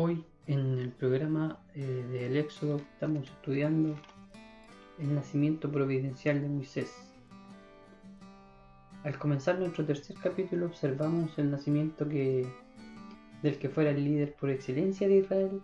Hoy 0.00 0.24
en 0.46 0.78
el 0.78 0.90
programa 0.90 1.58
eh, 1.74 2.06
del 2.12 2.36
Éxodo 2.36 2.76
estamos 2.76 3.28
estudiando 3.28 3.96
el 5.00 5.12
nacimiento 5.12 5.72
providencial 5.72 6.40
de 6.40 6.48
Moisés. 6.48 6.94
Al 9.02 9.18
comenzar 9.18 9.58
nuestro 9.58 9.84
tercer 9.84 10.14
capítulo 10.22 10.66
observamos 10.66 11.36
el 11.36 11.50
nacimiento 11.50 12.04
del 12.04 12.46
que 13.42 13.68
fuera 13.68 13.90
el 13.90 14.04
líder 14.04 14.36
por 14.36 14.50
excelencia 14.50 15.08
de 15.08 15.16
Israel. 15.16 15.60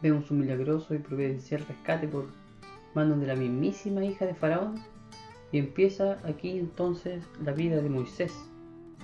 Vemos 0.00 0.30
un 0.30 0.40
milagroso 0.40 0.94
y 0.94 0.98
providencial 0.98 1.66
rescate 1.68 2.08
por 2.08 2.28
manos 2.94 3.20
de 3.20 3.26
la 3.26 3.36
mismísima 3.36 4.02
hija 4.02 4.24
de 4.24 4.34
Faraón 4.34 4.76
y 5.52 5.58
empieza 5.58 6.18
aquí 6.24 6.58
entonces 6.58 7.22
la 7.44 7.52
vida 7.52 7.82
de 7.82 7.90
Moisés, 7.90 8.32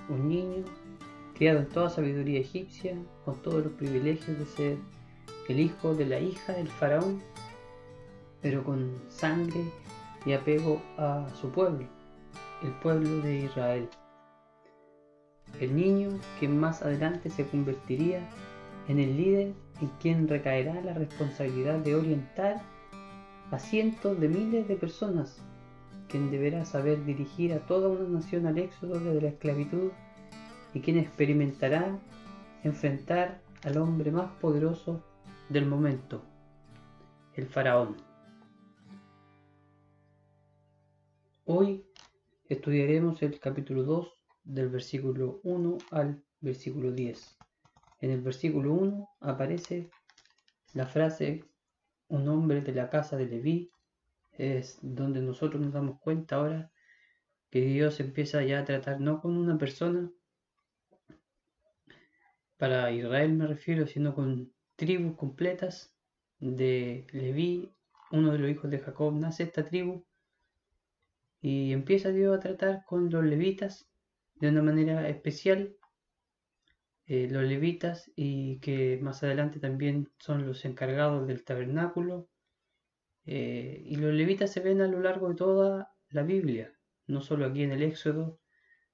un 0.09 0.27
niño 0.27 0.65
criado 1.39 1.59
en 1.59 1.69
toda 1.69 1.89
sabiduría 1.89 2.41
egipcia, 2.41 2.93
con 3.23 3.41
todos 3.41 3.63
los 3.63 3.71
privilegios 3.71 4.37
de 4.37 4.45
ser 4.45 4.77
el 5.47 5.61
hijo 5.61 5.95
de 5.95 6.05
la 6.05 6.19
hija 6.19 6.51
del 6.51 6.67
faraón, 6.67 7.21
pero 8.41 8.61
con 8.61 8.91
sangre 9.07 9.63
y 10.25 10.33
apego 10.33 10.81
a 10.97 11.25
su 11.39 11.49
pueblo, 11.49 11.87
el 12.61 12.71
pueblo 12.81 13.21
de 13.21 13.45
Israel. 13.45 13.87
El 15.61 15.77
niño 15.77 16.09
que 16.41 16.49
más 16.49 16.81
adelante 16.81 17.29
se 17.29 17.47
convertiría 17.47 18.19
en 18.89 18.99
el 18.99 19.15
líder 19.15 19.53
en 19.79 19.87
quien 20.01 20.27
recaerá 20.27 20.81
la 20.81 20.93
responsabilidad 20.93 21.79
de 21.79 21.95
orientar 21.95 22.61
a 23.49 23.59
cientos 23.59 24.19
de 24.19 24.27
miles 24.27 24.67
de 24.67 24.75
personas, 24.75 25.41
quien 26.09 26.31
deberá 26.31 26.65
saber 26.65 27.05
dirigir 27.05 27.53
a 27.53 27.59
toda 27.59 27.87
una 27.87 28.09
nación 28.09 28.45
al 28.45 28.57
éxodo 28.57 28.99
desde 28.99 29.21
la 29.21 29.29
esclavitud 29.29 29.91
y 30.73 30.81
quien 30.81 30.97
experimentará 30.97 31.99
enfrentar 32.63 33.41
al 33.63 33.77
hombre 33.77 34.11
más 34.11 34.31
poderoso 34.39 35.03
del 35.49 35.65
momento, 35.65 36.23
el 37.33 37.47
faraón. 37.47 37.97
Hoy 41.45 41.83
estudiaremos 42.47 43.21
el 43.23 43.39
capítulo 43.39 43.83
2 43.83 44.13
del 44.43 44.69
versículo 44.69 45.39
1 45.43 45.77
al 45.91 46.23
versículo 46.41 46.91
10. 46.91 47.37
En 48.01 48.11
el 48.11 48.21
versículo 48.21 48.73
1 48.73 49.09
aparece 49.21 49.89
la 50.73 50.85
frase 50.85 51.43
un 52.07 52.27
hombre 52.27 52.61
de 52.61 52.73
la 52.73 52.89
casa 52.89 53.17
de 53.17 53.25
Leví, 53.25 53.71
es 54.31 54.79
donde 54.81 55.21
nosotros 55.21 55.61
nos 55.61 55.73
damos 55.73 55.99
cuenta 55.99 56.37
ahora 56.37 56.71
que 57.49 57.61
Dios 57.61 57.99
empieza 57.99 58.43
ya 58.43 58.59
a 58.59 58.65
tratar 58.65 58.99
no 59.01 59.21
con 59.21 59.35
una 59.35 59.57
persona, 59.57 60.11
para 62.59 62.91
Israel 62.91 63.33
me 63.33 63.47
refiero, 63.47 63.87
sino 63.87 64.13
con 64.13 64.53
tribus 64.75 65.15
completas 65.15 65.95
de 66.39 67.07
Leví, 67.13 67.73
uno 68.11 68.33
de 68.33 68.39
los 68.39 68.51
hijos 68.51 68.69
de 68.69 68.79
Jacob, 68.79 69.13
nace 69.15 69.43
esta 69.43 69.63
tribu 69.63 70.05
y 71.41 71.71
empieza 71.71 72.09
Dios 72.09 72.37
a 72.37 72.41
tratar 72.41 72.83
con 72.85 73.09
los 73.09 73.23
levitas 73.23 73.87
de 74.35 74.49
una 74.49 74.61
manera 74.61 75.07
especial. 75.07 75.77
Eh, 77.05 77.29
los 77.31 77.43
levitas 77.43 78.11
y 78.15 78.59
que 78.59 78.99
más 79.01 79.23
adelante 79.23 79.59
también 79.61 80.11
son 80.19 80.45
los 80.45 80.65
encargados 80.65 81.27
del 81.27 81.45
tabernáculo. 81.45 82.27
Eh, 83.25 83.83
y 83.85 83.95
los 83.95 84.13
levitas 84.13 84.51
se 84.51 84.59
ven 84.59 84.81
a 84.81 84.87
lo 84.87 84.99
largo 84.99 85.29
de 85.29 85.35
toda 85.35 85.93
la 86.09 86.23
Biblia, 86.23 86.73
no 87.07 87.21
solo 87.21 87.45
aquí 87.45 87.63
en 87.63 87.71
el 87.71 87.83
Éxodo, 87.83 88.39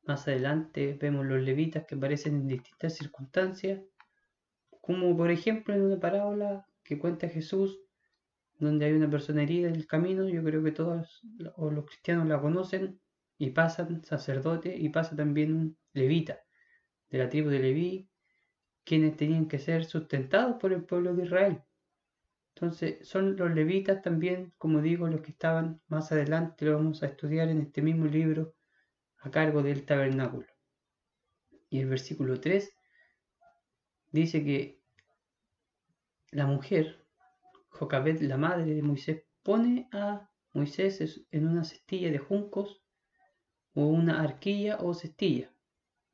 más 0.06 0.28
adelante 0.28 0.98
vemos 1.00 1.26
los 1.26 1.42
levitas 1.42 1.86
que 1.86 1.96
aparecen 1.96 2.36
en 2.36 2.48
distintas 2.48 2.96
circunstancias, 2.96 3.82
como 4.82 5.16
por 5.18 5.32
ejemplo 5.32 5.74
en 5.74 5.82
una 5.82 6.00
parábola 6.00 6.68
que 6.84 7.00
cuenta 7.00 7.28
Jesús, 7.30 7.80
donde 8.60 8.86
hay 8.86 8.94
una 8.94 9.10
persona 9.10 9.44
herida 9.44 9.68
en 9.68 9.76
el 9.76 9.88
camino, 9.88 10.30
yo 10.30 10.44
creo 10.44 10.64
que 10.64 10.72
todos 10.72 11.22
los 11.38 11.86
cristianos 11.86 12.28
la 12.28 12.40
conocen, 12.40 13.00
y 13.38 13.50
pasan 13.52 14.04
sacerdote 14.04 14.76
y 14.76 14.90
pasa 14.90 15.16
también 15.16 15.54
un 15.54 15.78
levita 15.94 16.40
de 17.10 17.18
la 17.18 17.30
tribu 17.30 17.50
de 17.50 17.60
Leví, 17.60 18.10
quienes 18.84 19.18
tenían 19.18 19.48
que 19.48 19.60
ser 19.60 19.86
sustentados 19.86 20.58
por 20.60 20.74
el 20.74 20.84
pueblo 20.84 21.16
de 21.16 21.26
Israel. 21.26 21.62
Entonces 22.56 23.08
son 23.08 23.36
los 23.36 23.54
levitas 23.54 24.02
también, 24.02 24.54
como 24.58 24.82
digo, 24.82 25.08
los 25.08 25.22
que 25.22 25.32
estaban 25.32 25.82
más 25.88 26.12
adelante, 26.12 26.66
lo 26.66 26.76
vamos 26.76 27.04
a 27.04 27.08
estudiar 27.08 27.50
en 27.50 27.62
este 27.62 27.82
mismo 27.82 28.06
libro 28.06 28.56
a 29.26 29.32
cargo 29.32 29.64
del 29.64 29.86
tabernáculo. 29.86 30.48
Y 31.70 31.80
el 31.80 31.88
versículo 31.88 32.40
3 32.40 32.72
dice 34.12 34.44
que 34.44 34.84
la 36.30 36.46
mujer, 36.46 37.04
Jocabet, 37.70 38.22
la 38.22 38.38
madre 38.38 38.76
de 38.76 38.84
Moisés, 38.84 39.24
pone 39.42 39.90
a 39.92 40.30
Moisés 40.54 41.26
en 41.32 41.48
una 41.48 41.64
cestilla 41.64 42.12
de 42.12 42.20
juncos 42.20 42.84
o 43.74 43.88
una 43.88 44.22
arquilla 44.22 44.78
o 44.78 44.94
cestilla. 44.94 45.52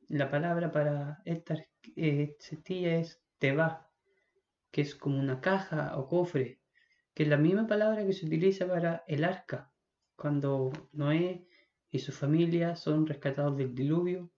La 0.08 0.32
palabra 0.32 0.72
para 0.72 1.22
esta 1.26 1.58
eh, 1.98 2.38
cestilla 2.40 2.96
es 2.96 3.22
teba, 3.40 3.92
que 4.72 4.82
es 4.82 4.96
como 4.96 5.20
una 5.20 5.42
caja 5.42 5.98
o 5.98 6.08
cofre, 6.08 6.62
que 7.14 7.24
es 7.24 7.30
la 7.30 7.38
misma 7.38 7.68
palabra 7.68 8.06
que 8.06 8.14
se 8.14 8.26
utiliza 8.26 8.68
para 8.68 9.04
el 9.06 9.26
arca, 9.26 9.74
cuando 10.16 10.72
Noé 10.94 11.51
y 11.92 12.00
su 12.00 12.14
familia 12.14 12.76
son 12.76 13.06
rescatados 13.06 13.58
del 13.58 13.76
diluvio, 13.76 14.32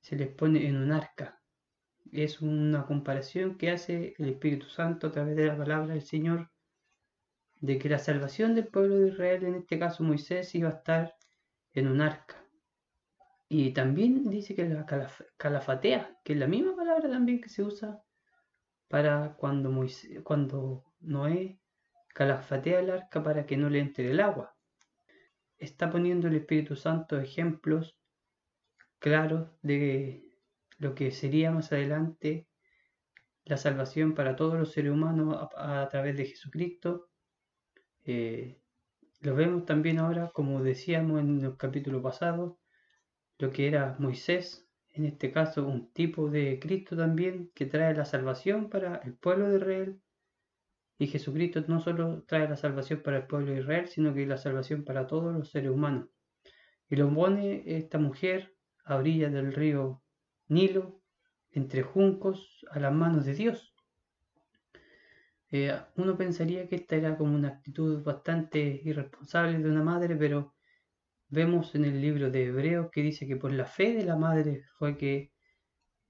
se 0.00 0.16
les 0.16 0.28
pone 0.28 0.66
en 0.66 0.76
un 0.76 0.92
arca. 0.92 1.40
Es 2.12 2.40
una 2.40 2.86
comparación 2.86 3.58
que 3.58 3.70
hace 3.70 4.14
el 4.18 4.28
Espíritu 4.28 4.68
Santo 4.68 5.08
a 5.08 5.12
través 5.12 5.36
de 5.36 5.46
la 5.46 5.56
palabra 5.56 5.92
del 5.92 6.02
Señor 6.02 6.50
de 7.60 7.78
que 7.78 7.88
la 7.88 7.98
salvación 7.98 8.54
del 8.54 8.68
pueblo 8.68 8.98
de 8.98 9.08
Israel, 9.08 9.44
en 9.44 9.54
este 9.56 9.78
caso 9.78 10.02
Moisés, 10.02 10.54
iba 10.54 10.68
a 10.68 10.72
estar 10.72 11.14
en 11.74 11.88
un 11.88 12.00
arca. 12.00 12.36
Y 13.48 13.72
también 13.72 14.28
dice 14.30 14.54
que 14.54 14.64
la 14.64 14.86
calafatea, 15.36 16.18
que 16.24 16.32
es 16.32 16.38
la 16.38 16.46
misma 16.46 16.74
palabra 16.74 17.08
también 17.08 17.40
que 17.40 17.48
se 17.48 17.62
usa 17.62 18.02
para 18.88 19.34
cuando, 19.36 19.70
Moisés, 19.70 20.20
cuando 20.22 20.84
Noé 21.00 21.60
calafatea 22.14 22.80
el 22.80 22.90
arca 22.90 23.22
para 23.22 23.46
que 23.46 23.56
no 23.56 23.68
le 23.68 23.80
entre 23.80 24.10
el 24.10 24.20
agua 24.20 24.56
está 25.62 25.90
poniendo 25.90 26.28
el 26.28 26.34
Espíritu 26.34 26.76
Santo 26.76 27.18
ejemplos 27.18 27.96
claros 28.98 29.50
de 29.62 30.36
lo 30.78 30.94
que 30.94 31.10
sería 31.10 31.50
más 31.50 31.72
adelante 31.72 32.48
la 33.44 33.56
salvación 33.56 34.14
para 34.14 34.36
todos 34.36 34.58
los 34.58 34.72
seres 34.72 34.92
humanos 34.92 35.48
a, 35.56 35.88
través 35.88 36.16
de 36.16 36.26
Jesucristo. 36.26 37.08
Eh, 38.04 38.60
lo 39.20 39.34
vemos 39.34 39.64
también 39.64 39.98
ahora, 39.98 40.30
como 40.32 40.62
decíamos 40.62 41.20
en 41.20 41.44
el 41.44 41.56
capítulo 41.56 42.02
pasado, 42.02 42.58
lo 43.38 43.50
que 43.50 43.66
era 43.66 43.96
Moisés, 43.98 44.68
en 44.90 45.04
este 45.06 45.32
caso 45.32 45.66
un 45.66 45.92
tipo 45.92 46.28
de 46.28 46.58
Cristo 46.60 46.96
también 46.96 47.50
que 47.54 47.66
trae 47.66 47.94
la 47.94 48.04
salvación 48.04 48.68
para 48.68 48.96
el 48.96 49.14
pueblo 49.14 49.48
de 49.48 49.56
Israel 49.58 50.02
y 51.02 51.08
Jesucristo 51.08 51.64
no 51.66 51.80
solo 51.80 52.22
trae 52.28 52.48
la 52.48 52.54
salvación 52.54 53.00
para 53.02 53.16
el 53.16 53.26
pueblo 53.26 53.50
de 53.50 53.58
Israel, 53.58 53.88
sino 53.88 54.14
que 54.14 54.24
la 54.24 54.36
salvación 54.36 54.84
para 54.84 55.08
todos 55.08 55.34
los 55.34 55.50
seres 55.50 55.72
humanos. 55.72 56.08
Y 56.88 56.94
lo 56.94 57.12
pone 57.12 57.64
esta 57.66 57.98
mujer 57.98 58.54
a 58.84 58.94
orillas 58.94 59.32
del 59.32 59.52
río 59.52 60.00
Nilo, 60.46 61.02
entre 61.50 61.82
juncos, 61.82 62.64
a 62.70 62.78
las 62.78 62.94
manos 62.94 63.24
de 63.24 63.34
Dios. 63.34 63.74
Eh, 65.50 65.76
uno 65.96 66.16
pensaría 66.16 66.68
que 66.68 66.76
esta 66.76 66.94
era 66.94 67.18
como 67.18 67.34
una 67.34 67.48
actitud 67.48 68.04
bastante 68.04 68.80
irresponsable 68.84 69.58
de 69.58 69.68
una 69.68 69.82
madre, 69.82 70.14
pero 70.14 70.54
vemos 71.30 71.74
en 71.74 71.84
el 71.84 72.00
libro 72.00 72.30
de 72.30 72.46
Hebreos 72.46 72.90
que 72.92 73.02
dice 73.02 73.26
que 73.26 73.34
por 73.34 73.52
la 73.52 73.66
fe 73.66 73.92
de 73.92 74.04
la 74.04 74.14
madre 74.14 74.62
fue 74.78 74.96
que 74.96 75.32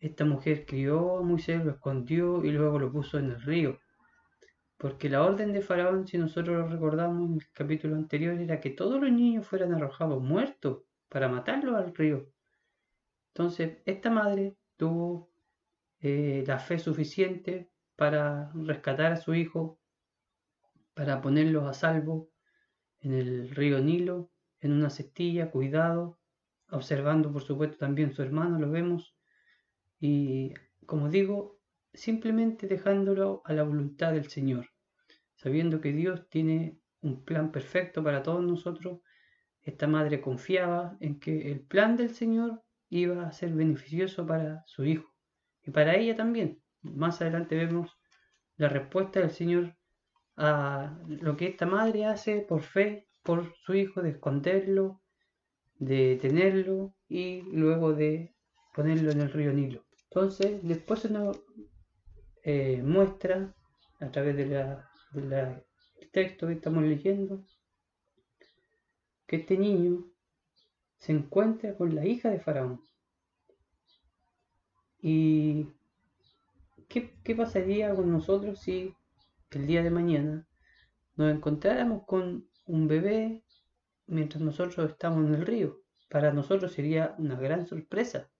esta 0.00 0.26
mujer 0.26 0.66
crió 0.66 1.16
a 1.16 1.22
Moisés, 1.22 1.64
lo 1.64 1.70
escondió 1.70 2.44
y 2.44 2.50
luego 2.50 2.78
lo 2.78 2.92
puso 2.92 3.18
en 3.18 3.30
el 3.30 3.40
río. 3.40 3.78
Porque 4.82 5.08
la 5.08 5.24
orden 5.24 5.52
de 5.52 5.60
Faraón, 5.60 6.08
si 6.08 6.18
nosotros 6.18 6.56
lo 6.56 6.66
recordamos 6.66 7.30
en 7.30 7.34
el 7.36 7.52
capítulo 7.52 7.94
anterior, 7.94 8.34
era 8.40 8.58
que 8.60 8.70
todos 8.70 9.00
los 9.00 9.12
niños 9.12 9.46
fueran 9.46 9.72
arrojados 9.72 10.20
muertos 10.20 10.82
para 11.08 11.28
matarlos 11.28 11.76
al 11.76 11.94
río. 11.94 12.28
Entonces, 13.28 13.78
esta 13.86 14.10
madre 14.10 14.56
tuvo 14.76 15.30
eh, 16.00 16.42
la 16.48 16.58
fe 16.58 16.80
suficiente 16.80 17.70
para 17.94 18.50
rescatar 18.54 19.12
a 19.12 19.16
su 19.18 19.36
hijo, 19.36 19.78
para 20.94 21.20
ponerlos 21.20 21.64
a 21.68 21.74
salvo 21.74 22.32
en 22.98 23.12
el 23.12 23.50
río 23.50 23.78
Nilo, 23.78 24.32
en 24.58 24.72
una 24.72 24.90
cestilla, 24.90 25.52
cuidado, 25.52 26.18
observando 26.72 27.32
por 27.32 27.42
supuesto 27.42 27.76
también 27.76 28.12
su 28.12 28.20
hermano, 28.22 28.58
lo 28.58 28.68
vemos, 28.68 29.14
y 30.00 30.54
como 30.86 31.08
digo, 31.08 31.61
simplemente 31.94 32.66
dejándolo 32.66 33.42
a 33.44 33.52
la 33.52 33.62
voluntad 33.62 34.12
del 34.12 34.28
Señor 34.28 34.66
sabiendo 35.42 35.80
que 35.80 35.92
Dios 35.92 36.28
tiene 36.28 36.78
un 37.00 37.24
plan 37.24 37.50
perfecto 37.50 38.02
para 38.02 38.22
todos 38.22 38.44
nosotros, 38.44 39.00
esta 39.60 39.88
madre 39.88 40.20
confiaba 40.20 40.96
en 41.00 41.18
que 41.18 41.50
el 41.50 41.60
plan 41.60 41.96
del 41.96 42.10
Señor 42.10 42.62
iba 42.88 43.26
a 43.26 43.32
ser 43.32 43.52
beneficioso 43.52 44.24
para 44.24 44.62
su 44.66 44.84
hijo 44.84 45.12
y 45.64 45.72
para 45.72 45.96
ella 45.96 46.14
también. 46.14 46.62
más 46.82 47.20
adelante 47.20 47.56
vemos 47.56 47.90
la 48.56 48.68
respuesta 48.68 49.20
del 49.20 49.30
Señor 49.30 49.76
a 50.36 50.96
lo 51.08 51.36
que 51.36 51.48
esta 51.48 51.66
madre 51.66 52.06
hace 52.06 52.40
por 52.40 52.62
fe 52.62 53.08
por 53.24 53.54
su 53.64 53.74
hijo, 53.74 54.02
de 54.02 54.10
esconderlo, 54.10 55.00
de 55.74 56.18
tenerlo 56.20 56.94
y 57.08 57.42
luego 57.52 57.92
de 57.92 58.34
ponerlo 58.74 59.10
en 59.10 59.20
el 59.20 59.30
río 59.32 59.52
Nilo. 59.52 59.84
Entonces, 60.10 60.60
después 60.62 61.00
se 61.00 61.10
nos 61.10 61.40
eh, 62.42 62.82
muestra 62.82 63.54
a 64.00 64.10
través 64.10 64.36
del 64.36 64.50
de 64.50 65.64
texto 66.10 66.46
que 66.46 66.54
estamos 66.54 66.82
leyendo 66.82 67.44
que 69.26 69.36
este 69.36 69.56
niño 69.56 70.04
se 70.98 71.12
encuentra 71.12 71.76
con 71.76 71.94
la 71.94 72.04
hija 72.04 72.30
de 72.30 72.40
Faraón. 72.40 72.84
¿Y 75.00 75.68
qué 76.88 77.34
pasaría 77.34 77.94
con 77.94 78.10
nosotros 78.12 78.60
si 78.60 78.94
el 79.50 79.66
día 79.66 79.82
de 79.82 79.90
mañana 79.90 80.46
nos 81.16 81.34
encontráramos 81.34 82.04
con 82.06 82.48
un 82.66 82.88
bebé 82.88 83.42
mientras 84.06 84.42
nosotros 84.42 84.90
estamos 84.90 85.26
en 85.26 85.34
el 85.34 85.46
río? 85.46 85.80
Para 86.08 86.32
nosotros 86.32 86.72
sería 86.72 87.14
una 87.18 87.36
gran 87.36 87.66
sorpresa, 87.66 88.30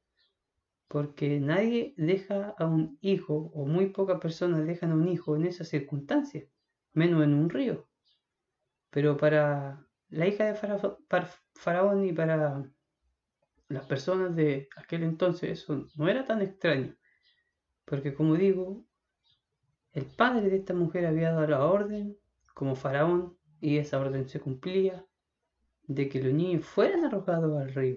porque 0.93 1.41
nadie 1.41 1.95
deja 1.97 2.55
a 2.59 2.67
un 2.67 2.99
hijo, 3.01 3.51
o 3.55 3.65
muy 3.65 3.87
pocas 3.87 4.21
personas 4.21 4.67
dejan 4.67 4.93
a 4.93 4.95
un 4.95 5.09
hijo 5.09 5.35
en 5.37 5.47
esas 5.47 5.69
circunstancias, 5.69 6.45
menos 6.93 7.25
en 7.25 7.33
un 7.33 7.49
río. 7.49 7.89
Pero 8.91 9.17
para 9.17 9.87
la 10.11 10.27
hija 10.27 10.45
de 10.45 10.55
Faraón 11.55 12.05
y 12.05 12.13
para 12.13 12.63
las 13.69 13.87
personas 13.87 14.37
de 14.37 14.69
aquel 14.77 15.05
entonces 15.05 15.63
eso 15.63 15.87
no 15.97 16.09
era 16.09 16.27
tan 16.27 16.43
extraño, 16.43 16.95
porque 17.87 18.13
como 18.13 18.35
digo, 18.35 18.85
el 19.93 20.05
padre 20.05 20.51
de 20.51 20.57
esta 20.57 20.75
mujer 20.75 21.07
había 21.07 21.33
dado 21.33 21.47
la 21.47 21.65
orden, 21.65 22.19
como 22.53 22.77
Faraón, 22.77 23.39
y 23.63 23.79
esa 23.79 23.99
orden 23.99 24.29
se 24.29 24.41
cumplía, 24.41 25.07
de 25.85 26.11
que 26.11 26.23
los 26.23 26.35
niños 26.35 26.67
fueran 26.67 27.07
arrojados 27.07 27.59
al 27.59 27.73
río. 27.73 27.97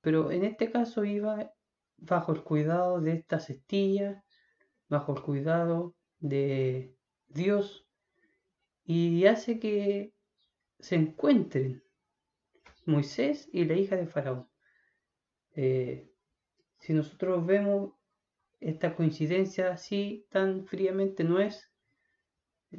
Pero 0.00 0.32
en 0.32 0.44
este 0.44 0.72
caso 0.72 1.04
iba 1.04 1.52
bajo 2.02 2.32
el 2.32 2.42
cuidado 2.42 3.00
de 3.00 3.12
esta 3.12 3.38
cestilla, 3.38 4.24
bajo 4.88 5.16
el 5.16 5.22
cuidado 5.22 5.94
de 6.18 6.94
Dios, 7.28 7.86
y 8.84 9.26
hace 9.26 9.58
que 9.58 10.12
se 10.80 10.96
encuentren 10.96 11.82
Moisés 12.84 13.48
y 13.52 13.64
la 13.64 13.74
hija 13.74 13.96
de 13.96 14.06
Faraón. 14.06 14.48
Eh, 15.54 16.10
si 16.80 16.92
nosotros 16.92 17.46
vemos 17.46 17.92
esta 18.58 18.96
coincidencia 18.96 19.72
así 19.72 20.26
tan 20.30 20.66
fríamente 20.66 21.22
no 21.22 21.40
es, 21.40 21.70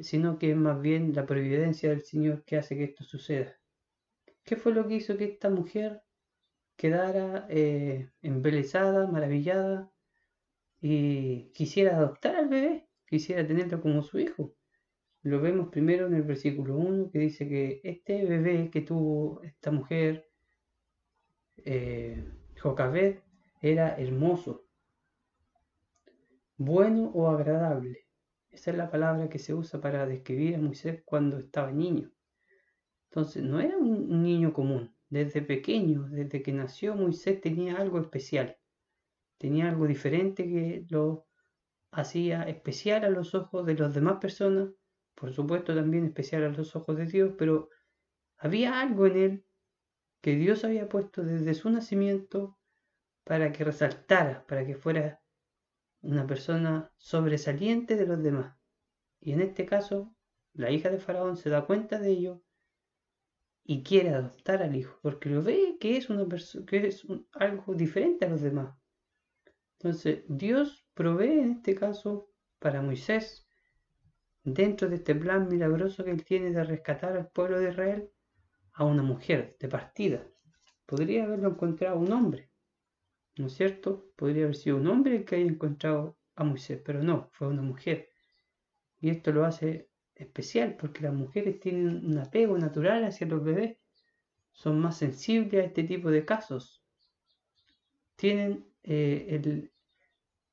sino 0.00 0.38
que 0.38 0.50
es 0.50 0.56
más 0.56 0.80
bien 0.80 1.14
la 1.14 1.24
providencia 1.24 1.88
del 1.88 2.02
Señor 2.02 2.44
que 2.44 2.56
hace 2.56 2.76
que 2.76 2.84
esto 2.84 3.04
suceda. 3.04 3.56
¿Qué 4.44 4.56
fue 4.56 4.74
lo 4.74 4.86
que 4.86 4.96
hizo 4.96 5.16
que 5.16 5.24
esta 5.24 5.48
mujer 5.48 6.02
quedara 6.76 7.46
eh, 7.50 8.10
embelesada, 8.22 9.06
maravillada 9.06 9.90
y 10.80 11.50
quisiera 11.52 11.96
adoptar 11.96 12.36
al 12.36 12.48
bebé, 12.48 12.88
quisiera 13.06 13.46
tenerlo 13.46 13.80
como 13.80 14.02
su 14.02 14.18
hijo? 14.18 14.54
Lo 15.22 15.40
vemos 15.40 15.68
primero 15.68 16.06
en 16.06 16.14
el 16.14 16.22
versículo 16.22 16.76
1 16.76 17.10
que 17.10 17.18
dice 17.18 17.48
que 17.48 17.80
este 17.82 18.24
bebé 18.26 18.70
que 18.70 18.82
tuvo 18.82 19.42
esta 19.42 19.70
mujer, 19.70 20.28
eh, 21.64 22.22
Jocabed, 22.60 23.20
era 23.62 23.96
hermoso, 23.98 24.66
bueno 26.58 27.10
o 27.14 27.28
agradable. 27.28 28.06
Esa 28.50 28.70
es 28.70 28.76
la 28.76 28.90
palabra 28.90 29.28
que 29.28 29.38
se 29.38 29.54
usa 29.54 29.80
para 29.80 30.06
describir 30.06 30.54
a 30.54 30.58
Moisés 30.58 31.02
cuando 31.04 31.38
estaba 31.38 31.72
niño. 31.72 32.12
Entonces, 33.10 33.42
no 33.42 33.60
era 33.60 33.76
un 33.76 34.22
niño 34.22 34.52
común. 34.52 34.93
Desde 35.08 35.42
pequeño, 35.42 36.08
desde 36.08 36.42
que 36.42 36.52
nació, 36.52 36.94
Moisés 36.96 37.40
tenía 37.40 37.76
algo 37.76 38.00
especial. 38.00 38.56
Tenía 39.38 39.68
algo 39.68 39.86
diferente 39.86 40.44
que 40.44 40.86
lo 40.88 41.26
hacía 41.90 42.42
especial 42.44 43.04
a 43.04 43.10
los 43.10 43.34
ojos 43.34 43.64
de 43.66 43.74
las 43.74 43.94
demás 43.94 44.18
personas 44.20 44.70
por 45.14 45.32
supuesto 45.32 45.74
también 45.74 46.04
especial 46.04 46.44
a 46.44 46.48
los 46.48 46.74
ojos 46.76 46.96
de 46.96 47.06
Dios, 47.06 47.34
pero 47.38 47.70
había 48.36 48.80
algo 48.80 49.06
en 49.06 49.16
él 49.16 49.46
que 50.20 50.36
Dios 50.36 50.64
había 50.64 50.88
puesto 50.88 51.22
desde 51.22 51.54
su 51.54 51.70
nacimiento 51.70 52.58
para 53.24 53.52
que 53.52 53.64
resaltara, 53.64 54.44
para 54.46 54.66
que 54.66 54.74
fuera 54.74 55.22
una 56.00 56.26
persona 56.26 56.92
sobresaliente 56.96 57.96
de 57.96 58.06
los 58.06 58.22
demás. 58.22 58.56
Y 59.20 59.32
en 59.32 59.40
este 59.40 59.64
caso, 59.64 60.14
la 60.52 60.70
hija 60.70 60.90
de 60.90 60.98
Faraón 60.98 61.36
se 61.36 61.50
da 61.50 61.66
cuenta 61.66 61.98
de 61.98 62.10
ello 62.10 62.42
y 63.64 63.82
quiere 63.82 64.10
adoptar 64.10 64.62
al 64.62 64.76
hijo, 64.76 64.98
porque 65.02 65.30
lo 65.30 65.42
ve 65.42 65.76
que 65.80 65.96
es, 65.96 66.10
una 66.10 66.26
que 66.66 66.86
es 66.86 67.06
algo 67.32 67.74
diferente 67.74 68.26
a 68.26 68.28
los 68.28 68.42
demás. 68.42 68.76
Entonces, 69.78 70.24
Dios 70.28 70.86
provee 70.94 71.40
en 71.40 71.52
este 71.52 71.74
caso 71.74 72.30
para 72.58 72.82
Moisés 72.82 73.46
dentro 74.42 74.88
de 74.88 74.96
este 74.96 75.14
plan 75.14 75.48
milagroso 75.48 76.04
que 76.04 76.10
él 76.10 76.24
tiene 76.24 76.50
de 76.50 76.62
rescatar 76.62 77.16
al 77.16 77.28
pueblo 77.30 77.58
de 77.58 77.70
Israel 77.70 78.10
a 78.74 78.84
una 78.84 79.02
mujer 79.02 79.56
de 79.58 79.68
partida. 79.68 80.26
Podría 80.84 81.24
haberlo 81.24 81.48
encontrado 81.48 81.98
un 81.98 82.12
hombre, 82.12 82.50
¿no 83.36 83.46
es 83.46 83.54
cierto? 83.54 84.10
Podría 84.16 84.44
haber 84.44 84.56
sido 84.56 84.76
un 84.76 84.86
hombre 84.88 85.16
el 85.16 85.24
que 85.24 85.36
haya 85.36 85.46
encontrado 85.46 86.18
a 86.34 86.44
Moisés, 86.44 86.82
pero 86.84 87.02
no, 87.02 87.30
fue 87.32 87.48
una 87.48 87.62
mujer. 87.62 88.10
Y 89.00 89.08
esto 89.08 89.32
lo 89.32 89.46
hace 89.46 89.88
especial 90.16 90.76
porque 90.76 91.02
las 91.02 91.14
mujeres 91.14 91.60
tienen 91.60 92.04
un 92.06 92.18
apego 92.18 92.56
natural 92.58 93.04
hacia 93.04 93.26
los 93.26 93.42
bebés, 93.42 93.76
son 94.52 94.78
más 94.80 94.98
sensibles 94.98 95.62
a 95.62 95.66
este 95.66 95.84
tipo 95.84 96.10
de 96.10 96.24
casos. 96.24 96.82
Tienen 98.16 98.64
eh, 98.84 99.70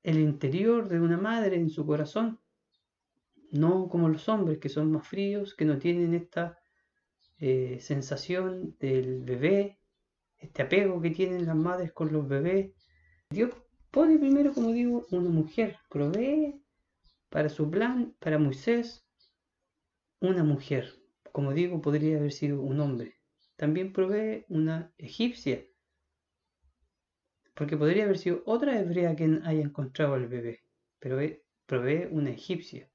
el, 0.04 0.20
interior 0.20 0.90
de 0.90 1.00
una 1.00 1.18
madre 1.18 1.56
en 1.58 1.70
su 1.70 1.86
corazón 1.86 2.40
no 3.52 3.90
como 3.90 4.08
los 4.08 4.30
hombres 4.30 4.60
que 4.60 4.70
son 4.70 4.92
más 4.92 5.08
fríos, 5.08 5.54
que 5.54 5.66
no 5.66 5.78
tienen 5.78 6.14
esta 6.14 6.58
eh, 7.38 7.78
sensación 7.82 8.78
del 8.80 9.24
bebé, 9.24 9.78
este 10.38 10.64
apego 10.64 11.02
que 11.02 11.12
tienen 11.12 11.46
las 11.46 11.56
madres 11.56 11.92
con 11.92 12.12
los 12.14 12.28
bebés. 12.28 12.72
Dios 13.30 13.52
pone 13.92 14.18
primero, 14.18 14.54
como 14.54 14.72
digo, 14.72 15.06
una 15.12 15.30
mujer, 15.30 15.78
provee 15.90 16.64
para 17.30 17.50
su 17.50 17.70
plan, 17.70 18.16
para 18.20 18.40
Moisés, 18.40 19.06
una 20.22 20.44
mujer. 20.44 20.94
Como 21.34 21.54
digo, 21.54 21.82
podría 21.82 22.18
haber 22.18 22.32
sido 22.32 22.62
un 22.62 22.80
hombre. 22.80 23.18
También 23.58 23.92
provee 23.92 24.46
una 24.48 24.94
egipcia, 24.98 25.66
porque 27.54 27.76
podría 27.76 28.06
haber 28.06 28.18
sido 28.18 28.42
otra 28.46 28.80
hebrea 28.80 29.16
quien 29.16 29.46
haya 29.46 29.62
encontrado 29.62 30.14
al 30.14 30.28
bebé, 30.28 30.64
pero 31.00 31.20
provee 31.66 32.08
una 32.12 32.30
egipcia 32.32 32.90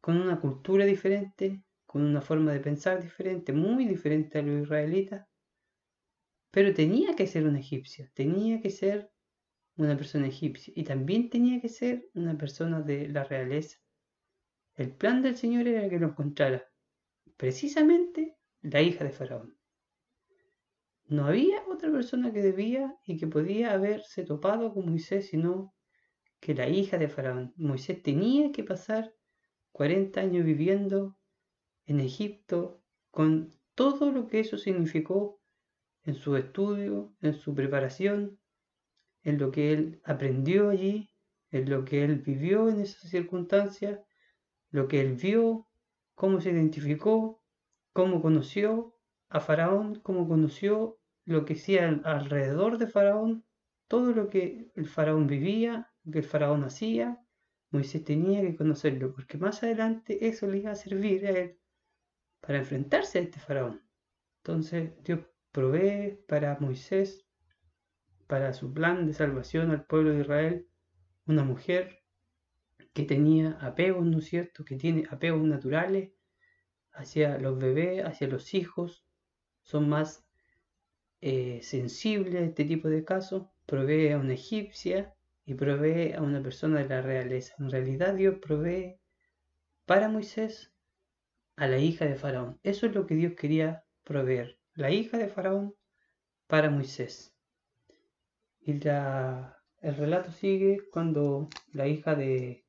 con 0.00 0.16
una 0.16 0.40
cultura 0.40 0.84
diferente, 0.84 1.62
con 1.86 2.02
una 2.02 2.20
forma 2.20 2.52
de 2.52 2.60
pensar 2.60 3.02
diferente, 3.02 3.52
muy 3.52 3.86
diferente 3.86 4.38
a 4.38 4.42
los 4.42 4.62
israelitas, 4.62 5.26
pero 6.50 6.74
tenía 6.74 7.14
que 7.14 7.26
ser 7.26 7.46
una 7.46 7.60
egipcia, 7.60 8.10
tenía 8.14 8.60
que 8.60 8.70
ser 8.70 9.10
una 9.76 9.96
persona 9.96 10.26
egipcia 10.26 10.72
y 10.76 10.84
también 10.84 11.30
tenía 11.30 11.60
que 11.60 11.68
ser 11.68 12.08
una 12.14 12.36
persona 12.36 12.80
de 12.80 13.08
la 13.08 13.24
realeza. 13.24 13.78
El 14.80 14.92
plan 14.92 15.20
del 15.20 15.36
Señor 15.36 15.68
era 15.68 15.86
que 15.90 15.98
lo 15.98 16.06
encontrara 16.06 16.66
precisamente 17.36 18.38
la 18.62 18.80
hija 18.80 19.04
de 19.04 19.10
Faraón. 19.10 19.58
No 21.04 21.26
había 21.26 21.62
otra 21.68 21.92
persona 21.92 22.32
que 22.32 22.40
debía 22.40 22.96
y 23.04 23.18
que 23.18 23.26
podía 23.26 23.74
haberse 23.74 24.24
topado 24.24 24.72
con 24.72 24.88
Moisés, 24.88 25.28
sino 25.28 25.74
que 26.40 26.54
la 26.54 26.66
hija 26.66 26.96
de 26.96 27.10
Faraón. 27.10 27.52
Moisés 27.56 28.02
tenía 28.02 28.52
que 28.52 28.64
pasar 28.64 29.12
40 29.72 30.18
años 30.18 30.46
viviendo 30.46 31.18
en 31.84 32.00
Egipto 32.00 32.82
con 33.10 33.50
todo 33.74 34.10
lo 34.10 34.28
que 34.28 34.40
eso 34.40 34.56
significó 34.56 35.42
en 36.04 36.14
su 36.14 36.36
estudio, 36.36 37.14
en 37.20 37.34
su 37.34 37.54
preparación, 37.54 38.40
en 39.24 39.36
lo 39.36 39.50
que 39.50 39.74
él 39.74 40.00
aprendió 40.04 40.70
allí, 40.70 41.10
en 41.50 41.68
lo 41.68 41.84
que 41.84 42.02
él 42.02 42.16
vivió 42.22 42.70
en 42.70 42.80
esas 42.80 43.10
circunstancias, 43.10 44.00
lo 44.70 44.88
que 44.88 45.00
él 45.00 45.14
vio, 45.14 45.68
cómo 46.14 46.40
se 46.40 46.50
identificó, 46.50 47.42
cómo 47.92 48.22
conoció 48.22 48.96
a 49.28 49.40
Faraón, 49.40 50.00
cómo 50.00 50.28
conoció 50.28 50.98
lo 51.24 51.44
que 51.44 51.54
hacía 51.54 51.88
alrededor 52.04 52.78
de 52.78 52.86
Faraón, 52.86 53.44
todo 53.88 54.12
lo 54.12 54.28
que 54.28 54.70
el 54.74 54.86
Faraón 54.86 55.26
vivía, 55.26 55.92
lo 56.04 56.12
que 56.12 56.18
el 56.20 56.24
Faraón 56.24 56.64
hacía, 56.64 57.18
Moisés 57.70 58.04
tenía 58.04 58.40
que 58.40 58.56
conocerlo, 58.56 59.12
porque 59.12 59.38
más 59.38 59.62
adelante 59.62 60.26
eso 60.26 60.46
le 60.48 60.58
iba 60.58 60.72
a 60.72 60.74
servir 60.74 61.26
a 61.26 61.30
él 61.30 61.60
para 62.40 62.58
enfrentarse 62.58 63.18
a 63.18 63.22
este 63.22 63.38
faraón. 63.38 63.82
Entonces 64.38 64.92
Dios 65.04 65.20
provee 65.52 66.18
para 66.26 66.58
Moisés, 66.58 67.26
para 68.26 68.52
su 68.54 68.72
plan 68.72 69.06
de 69.06 69.12
salvación 69.12 69.70
al 69.70 69.84
pueblo 69.84 70.10
de 70.10 70.20
Israel, 70.22 70.68
una 71.26 71.44
mujer 71.44 71.99
que 72.92 73.04
tenía 73.04 73.58
apegos, 73.60 74.06
¿no 74.06 74.18
es 74.18 74.26
cierto? 74.26 74.64
Que 74.64 74.76
tiene 74.76 75.06
apegos 75.10 75.42
naturales 75.42 76.12
hacia 76.92 77.38
los 77.38 77.58
bebés, 77.58 78.04
hacia 78.04 78.26
los 78.28 78.54
hijos, 78.54 79.04
son 79.62 79.88
más 79.88 80.24
eh, 81.20 81.60
sensibles 81.62 82.34
a 82.36 82.44
este 82.44 82.64
tipo 82.64 82.88
de 82.88 83.04
casos, 83.04 83.48
provee 83.66 84.10
a 84.10 84.18
una 84.18 84.34
egipcia 84.34 85.14
y 85.44 85.54
provee 85.54 86.12
a 86.12 86.22
una 86.22 86.42
persona 86.42 86.80
de 86.80 86.88
la 86.88 87.02
realeza. 87.02 87.54
En 87.58 87.70
realidad 87.70 88.14
Dios 88.14 88.36
provee 88.40 89.00
para 89.86 90.08
Moisés 90.08 90.72
a 91.56 91.68
la 91.68 91.78
hija 91.78 92.06
de 92.06 92.16
Faraón. 92.16 92.58
Eso 92.62 92.86
es 92.86 92.94
lo 92.94 93.06
que 93.06 93.14
Dios 93.14 93.34
quería 93.36 93.84
proveer. 94.04 94.58
La 94.74 94.90
hija 94.90 95.18
de 95.18 95.28
Faraón 95.28 95.74
para 96.46 96.70
Moisés. 96.70 97.34
Y 98.60 98.72
el 98.72 99.96
relato 99.96 100.32
sigue 100.32 100.78
cuando 100.90 101.48
la 101.72 101.86
hija 101.86 102.14
de, 102.14 102.64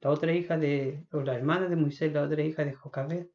la 0.00 0.10
otra 0.10 0.32
hija 0.32 0.58
de, 0.58 1.06
o 1.12 1.20
la 1.20 1.34
hermana 1.34 1.68
de 1.68 1.76
Moisés, 1.76 2.12
la 2.12 2.22
otra 2.22 2.42
hija 2.42 2.64
de 2.64 2.74
Jocabed, 2.74 3.26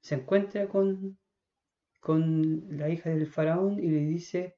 se 0.00 0.14
encuentra 0.14 0.68
con, 0.68 1.18
con 2.00 2.76
la 2.76 2.88
hija 2.88 3.10
del 3.10 3.26
faraón 3.26 3.78
y 3.82 3.88
le 3.88 4.00
dice 4.06 4.56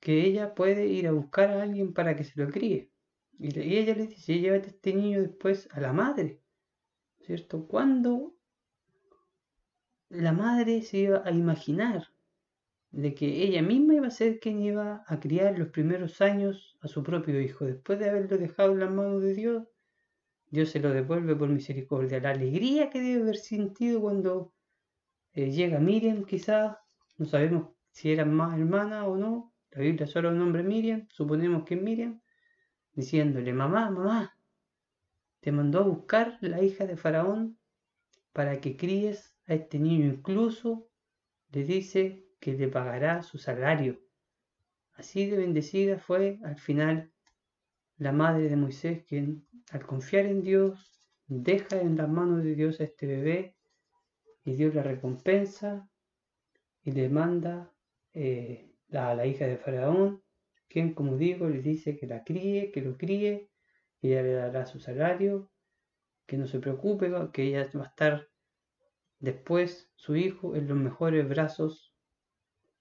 que 0.00 0.24
ella 0.24 0.54
puede 0.54 0.86
ir 0.86 1.08
a 1.08 1.12
buscar 1.12 1.50
a 1.50 1.62
alguien 1.62 1.92
para 1.92 2.16
que 2.16 2.24
se 2.24 2.40
lo 2.40 2.50
críe. 2.50 2.90
Y, 3.38 3.58
ella 3.58 3.94
le 3.94 4.06
dice, 4.06 4.38
llévate 4.38 4.68
este 4.68 4.94
niño 4.94 5.20
después 5.20 5.68
a 5.72 5.80
la 5.80 5.92
madre. 5.92 6.40
¿Cierto? 7.20 7.66
Cuando 7.66 8.34
la 10.08 10.32
madre 10.32 10.82
se 10.82 10.98
iba 10.98 11.22
a 11.24 11.30
imaginar 11.32 12.06
de 12.96 13.14
que 13.14 13.26
ella 13.44 13.60
misma 13.60 13.94
iba 13.94 14.06
a 14.06 14.10
ser 14.10 14.40
quien 14.40 14.62
iba 14.62 15.04
a 15.06 15.20
criar 15.20 15.58
los 15.58 15.68
primeros 15.68 16.22
años 16.22 16.78
a 16.80 16.88
su 16.88 17.02
propio 17.02 17.38
hijo, 17.38 17.66
después 17.66 17.98
de 17.98 18.08
haberlo 18.08 18.38
dejado 18.38 18.72
en 18.72 18.80
las 18.80 18.90
manos 18.90 19.20
de 19.20 19.34
Dios, 19.34 19.64
Dios 20.48 20.70
se 20.70 20.80
lo 20.80 20.90
devuelve 20.90 21.36
por 21.36 21.50
misericordia. 21.50 22.20
La 22.20 22.30
alegría 22.30 22.88
que 22.88 23.02
debe 23.02 23.22
haber 23.22 23.36
sentido 23.36 24.00
cuando 24.00 24.54
eh, 25.34 25.50
llega 25.50 25.78
Miriam, 25.78 26.24
quizás, 26.24 26.78
no 27.18 27.26
sabemos 27.26 27.68
si 27.90 28.12
era 28.12 28.24
más 28.24 28.58
hermana 28.58 29.06
o 29.06 29.18
no, 29.18 29.52
la 29.72 29.82
Biblia 29.82 30.06
solo 30.06 30.32
nombre 30.32 30.62
Miriam, 30.62 31.06
suponemos 31.10 31.64
que 31.64 31.74
es 31.74 31.82
Miriam, 31.82 32.22
diciéndole, 32.94 33.52
mamá, 33.52 33.90
mamá, 33.90 34.38
te 35.40 35.52
mandó 35.52 35.80
a 35.80 35.88
buscar 35.88 36.38
la 36.40 36.62
hija 36.62 36.86
de 36.86 36.96
Faraón 36.96 37.58
para 38.32 38.58
que 38.62 38.78
críes 38.78 39.36
a 39.46 39.52
este 39.52 39.78
niño, 39.78 40.06
incluso 40.06 40.88
le 41.52 41.64
dice 41.64 42.25
que 42.46 42.52
le 42.52 42.68
pagará 42.68 43.24
su 43.24 43.38
salario. 43.38 44.00
Así 44.92 45.28
de 45.28 45.36
bendecida 45.36 45.98
fue 45.98 46.38
al 46.44 46.56
final 46.60 47.10
la 47.96 48.12
madre 48.12 48.48
de 48.48 48.54
Moisés, 48.54 49.04
quien 49.08 49.48
al 49.72 49.84
confiar 49.84 50.26
en 50.26 50.42
Dios 50.42 51.02
deja 51.26 51.80
en 51.80 51.96
las 51.96 52.08
manos 52.08 52.44
de 52.44 52.54
Dios 52.54 52.78
a 52.78 52.84
este 52.84 53.08
bebé 53.08 53.56
y 54.44 54.54
Dios 54.54 54.76
la 54.76 54.84
recompensa 54.84 55.90
y 56.84 56.92
le 56.92 57.08
manda 57.08 57.74
eh, 58.14 58.70
a 58.92 59.12
la 59.16 59.26
hija 59.26 59.48
de 59.48 59.56
Faraón, 59.56 60.22
quien 60.68 60.94
como 60.94 61.16
digo 61.16 61.48
le 61.48 61.60
dice 61.62 61.96
que 61.96 62.06
la 62.06 62.22
críe, 62.22 62.70
que 62.70 62.80
lo 62.80 62.96
críe, 62.96 63.50
ella 64.02 64.22
le 64.22 64.34
dará 64.34 64.66
su 64.66 64.78
salario, 64.78 65.50
que 66.26 66.36
no 66.36 66.46
se 66.46 66.60
preocupe, 66.60 67.12
que 67.32 67.42
ella 67.42 67.68
va 67.74 67.86
a 67.86 67.88
estar 67.88 68.28
después 69.18 69.90
su 69.96 70.14
hijo 70.14 70.54
en 70.54 70.68
los 70.68 70.78
mejores 70.78 71.28
brazos 71.28 71.85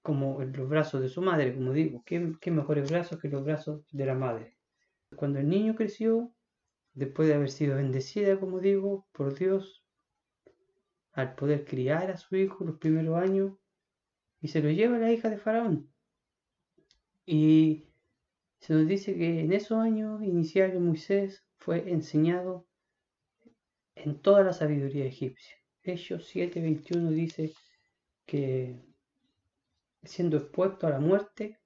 como 0.06 0.40
los 0.44 0.70
brazos 0.70 1.02
de 1.02 1.10
su 1.10 1.20
madre, 1.24 1.56
como 1.56 1.74
digo, 1.74 2.04
¿qué, 2.06 2.34
qué 2.40 2.52
mejores 2.52 2.92
brazos 2.92 3.20
que 3.20 3.28
los 3.28 3.44
brazos 3.44 3.82
de 3.92 4.06
la 4.06 4.14
madre. 4.14 4.56
Cuando 5.16 5.40
el 5.40 5.50
niño 5.50 5.74
creció, 5.74 6.32
después 6.94 7.28
de 7.28 7.34
haber 7.34 7.50
sido 7.50 7.78
bendecida, 7.78 8.40
como 8.40 8.60
digo, 8.60 9.08
por 9.12 9.34
Dios, 9.34 9.84
al 11.12 11.34
poder 11.34 11.66
criar 11.66 12.12
a 12.12 12.18
su 12.18 12.36
hijo 12.36 12.64
los 12.64 12.78
primeros 12.78 13.18
años, 13.18 13.54
y 14.42 14.50
se 14.50 14.62
lo 14.62 14.70
lleva 14.70 14.98
a 14.98 15.00
la 15.00 15.12
hija 15.12 15.28
de 15.28 15.40
Faraón. 15.40 15.90
Y 17.26 17.88
se 18.60 18.76
nos 18.76 18.88
dice 18.88 19.16
que 19.16 19.40
en 19.40 19.54
esos 19.54 19.80
años 19.80 20.22
iniciales 20.22 20.80
Moisés 20.80 21.44
fue 21.58 21.92
enseñado 21.92 22.68
en 23.96 24.22
toda 24.22 24.44
la 24.44 24.54
sabiduría 24.54 25.06
egipcia. 25.06 25.56
Hechos 25.82 26.32
7:21 26.32 27.10
dice 27.10 27.54
que 28.28 28.86
siendo 30.06 30.38
expuesto 30.38 30.88
a 30.88 30.92
la 30.92 31.00
muerte, 31.00 31.60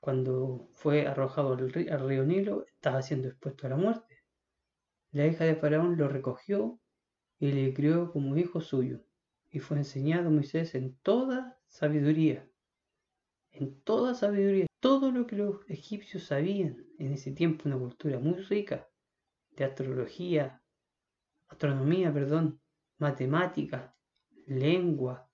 cuando 0.00 0.68
fue 0.74 1.06
arrojado 1.06 1.52
al 1.52 1.72
río, 1.72 2.24
Nilo, 2.24 2.66
estaba 2.66 3.02
siendo 3.02 3.28
expuesto 3.28 3.66
a 3.66 3.70
la 3.70 3.76
muerte. 3.76 4.18
La 5.12 5.26
hija 5.26 5.44
de 5.44 5.54
Faraón 5.54 5.96
lo 5.96 6.08
recogió 6.08 6.80
y 7.38 7.52
le 7.52 7.72
crió 7.74 8.10
como 8.10 8.36
hijo 8.36 8.60
suyo, 8.60 9.04
y 9.50 9.60
fue 9.60 9.76
enseñado 9.76 10.30
Moisés 10.30 10.74
en 10.74 10.96
toda 11.02 11.60
sabiduría, 11.68 12.48
en 13.52 13.80
toda 13.82 14.14
sabiduría, 14.14 14.66
todo 14.80 15.12
lo 15.12 15.26
que 15.26 15.36
los 15.36 15.60
egipcios 15.68 16.24
sabían 16.24 16.84
en 16.98 17.12
ese 17.12 17.30
tiempo, 17.30 17.68
una 17.68 17.78
cultura 17.78 18.18
muy 18.18 18.34
rica 18.34 18.88
de 19.50 19.64
astrología, 19.64 20.62
astronomía, 21.48 22.12
perdón, 22.12 22.60
matemática, 22.98 23.94
lengua, 24.46 25.30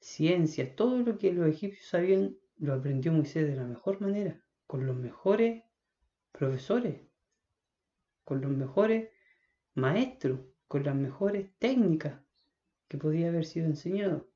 ciencia, 0.00 0.74
todo 0.74 0.98
lo 0.98 1.18
que 1.18 1.32
los 1.32 1.48
egipcios 1.48 1.86
sabían 1.86 2.36
lo 2.56 2.74
aprendió 2.74 3.12
Moisés 3.12 3.46
de 3.46 3.56
la 3.56 3.64
mejor 3.64 4.00
manera, 4.00 4.42
con 4.66 4.86
los 4.86 4.96
mejores 4.96 5.64
profesores, 6.32 7.00
con 8.24 8.40
los 8.40 8.50
mejores 8.50 9.10
maestros, 9.74 10.40
con 10.66 10.84
las 10.84 10.94
mejores 10.94 11.50
técnicas 11.58 12.20
que 12.88 12.98
podía 12.98 13.28
haber 13.28 13.44
sido 13.44 13.66
enseñado. 13.66 14.28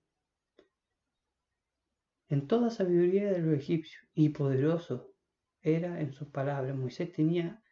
En 2.29 2.47
toda 2.47 2.71
sabiduría 2.71 3.31
de 3.31 3.41
los 3.41 3.55
egipcios 3.55 4.05
y 4.15 4.31
poderoso 4.31 5.13
era 5.61 6.01
en 6.01 6.13
sus 6.13 6.29
palabras. 6.29 6.77
Moisés 6.77 7.13
tenía 7.13 7.63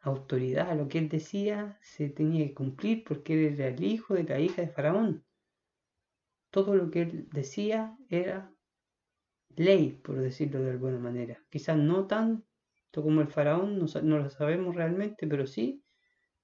autoridad, 0.00 0.76
lo 0.76 0.88
que 0.88 0.98
él 0.98 1.08
decía 1.08 1.78
se 1.82 2.08
tenía 2.08 2.46
que 2.46 2.54
cumplir 2.54 3.04
porque 3.04 3.34
él 3.34 3.54
era 3.54 3.68
el 3.68 3.84
hijo 3.84 4.14
de 4.14 4.24
la 4.24 4.40
hija 4.40 4.62
de 4.62 4.68
Faraón. 4.68 5.25
Todo 6.50 6.74
lo 6.74 6.90
que 6.90 7.02
él 7.02 7.28
decía 7.32 7.96
era 8.08 8.52
ley, 9.56 10.00
por 10.02 10.20
decirlo 10.20 10.62
de 10.62 10.70
alguna 10.70 10.98
manera. 10.98 11.42
Quizás 11.50 11.76
no 11.76 12.06
tanto 12.06 12.44
como 12.92 13.20
el 13.20 13.28
faraón, 13.28 13.78
no, 13.78 14.18
lo 14.18 14.30
sabemos 14.30 14.74
realmente, 14.74 15.26
pero 15.26 15.46
sí 15.46 15.82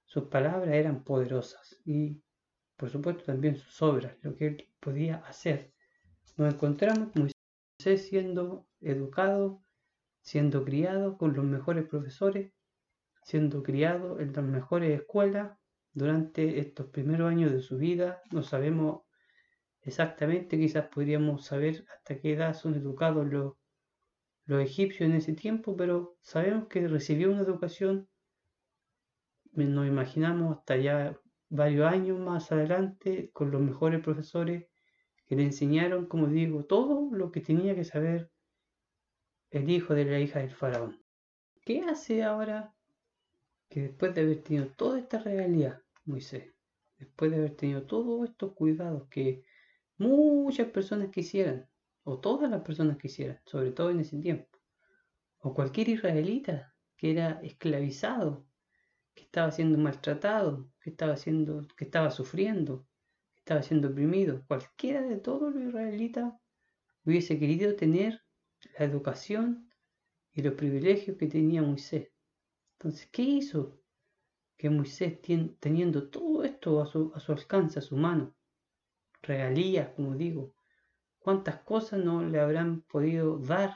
sus 0.05 0.25
palabras 0.25 0.73
eran 0.73 1.03
poderosas 1.03 1.79
y 1.85 2.21
por 2.75 2.89
supuesto 2.89 3.23
también 3.23 3.55
sus 3.55 3.81
obras, 3.81 4.17
lo 4.21 4.35
que 4.35 4.47
él 4.47 4.69
podía 4.79 5.17
hacer. 5.27 5.73
Nos 6.37 6.53
encontramos 6.53 7.09
Moisés 7.15 8.07
siendo 8.07 8.67
educado, 8.81 9.63
siendo 10.21 10.63
criado 10.63 11.17
con 11.17 11.33
los 11.33 11.45
mejores 11.45 11.87
profesores, 11.87 12.51
siendo 13.23 13.63
criado 13.63 14.19
en 14.19 14.33
las 14.33 14.43
mejores 14.43 14.99
escuelas 14.99 15.57
durante 15.93 16.59
estos 16.59 16.87
primeros 16.87 17.31
años 17.31 17.51
de 17.51 17.61
su 17.61 17.77
vida. 17.77 18.21
No 18.31 18.43
sabemos 18.43 19.03
exactamente, 19.83 20.57
quizás 20.57 20.87
podríamos 20.87 21.45
saber 21.45 21.85
hasta 21.95 22.19
qué 22.19 22.33
edad 22.33 22.53
son 22.53 22.75
educados 22.75 23.27
los, 23.27 23.53
los 24.45 24.61
egipcios 24.63 25.09
en 25.09 25.15
ese 25.15 25.33
tiempo, 25.33 25.75
pero 25.75 26.17
sabemos 26.21 26.67
que 26.67 26.87
recibió 26.87 27.31
una 27.31 27.41
educación, 27.41 28.07
nos 29.53 29.87
imaginamos 29.87 30.57
hasta 30.57 30.77
ya 30.77 31.19
varios 31.49 31.91
años 31.91 32.19
más 32.19 32.51
adelante, 32.51 33.29
con 33.31 33.51
los 33.51 33.61
mejores 33.61 34.01
profesores 34.01 34.65
que 35.25 35.35
le 35.35 35.43
enseñaron, 35.43 36.07
como 36.07 36.27
digo, 36.27 36.65
todo 36.65 37.15
lo 37.15 37.31
que 37.31 37.41
tenía 37.41 37.75
que 37.75 37.83
saber 37.83 38.31
el 39.51 39.69
hijo 39.69 39.93
de 39.93 40.05
la 40.05 40.19
hija 40.19 40.39
del 40.39 40.51
faraón. 40.51 40.99
¿Qué 41.63 41.81
hace 41.81 42.23
ahora 42.23 42.73
que 43.69 43.81
después 43.83 44.13
de 44.15 44.21
haber 44.21 44.41
tenido 44.41 44.67
toda 44.67 44.99
esta 44.99 45.19
realidad, 45.19 45.81
Moisés, 46.05 46.53
después 46.97 47.31
de 47.31 47.37
haber 47.37 47.55
tenido 47.55 47.83
todos 47.83 48.29
estos 48.29 48.53
cuidados 48.53 49.07
que 49.09 49.43
muchas 49.97 50.67
personas 50.69 51.09
quisieran, 51.09 51.69
o 52.03 52.19
todas 52.19 52.49
las 52.49 52.61
personas 52.61 52.97
quisieran, 52.97 53.39
sobre 53.45 53.71
todo 53.71 53.89
en 53.89 53.99
ese 53.99 54.17
tiempo, 54.17 54.59
o 55.39 55.53
cualquier 55.53 55.89
israelita 55.89 56.73
que 56.97 57.11
era 57.11 57.39
esclavizado, 57.43 58.45
que 59.13 59.23
estaba 59.23 59.51
siendo 59.51 59.77
maltratado, 59.77 60.69
que 60.79 60.89
estaba, 60.89 61.17
siendo, 61.17 61.67
que 61.77 61.85
estaba 61.85 62.11
sufriendo, 62.11 62.87
que 63.33 63.39
estaba 63.39 63.61
siendo 63.61 63.89
oprimido, 63.89 64.43
cualquiera 64.47 65.01
de 65.01 65.17
todos 65.17 65.53
los 65.53 65.63
israelitas 65.63 66.33
hubiese 67.05 67.37
querido 67.37 67.75
tener 67.75 68.23
la 68.77 68.85
educación 68.85 69.69
y 70.33 70.41
los 70.41 70.53
privilegios 70.53 71.17
que 71.17 71.27
tenía 71.27 71.61
Moisés. 71.61 72.09
Entonces, 72.73 73.07
¿qué 73.11 73.21
hizo? 73.21 73.79
Que 74.57 74.69
Moisés, 74.69 75.19
teniendo 75.59 76.09
todo 76.09 76.43
esto 76.43 76.81
a 76.81 76.85
su, 76.85 77.11
a 77.13 77.19
su 77.19 77.31
alcance, 77.33 77.79
a 77.79 77.81
su 77.81 77.97
mano, 77.97 78.33
regalías, 79.23 79.89
como 79.95 80.15
digo, 80.15 80.53
cuántas 81.17 81.57
cosas 81.61 82.03
no 82.03 82.23
le 82.23 82.39
habrán 82.39 82.81
podido 82.81 83.39
dar 83.39 83.75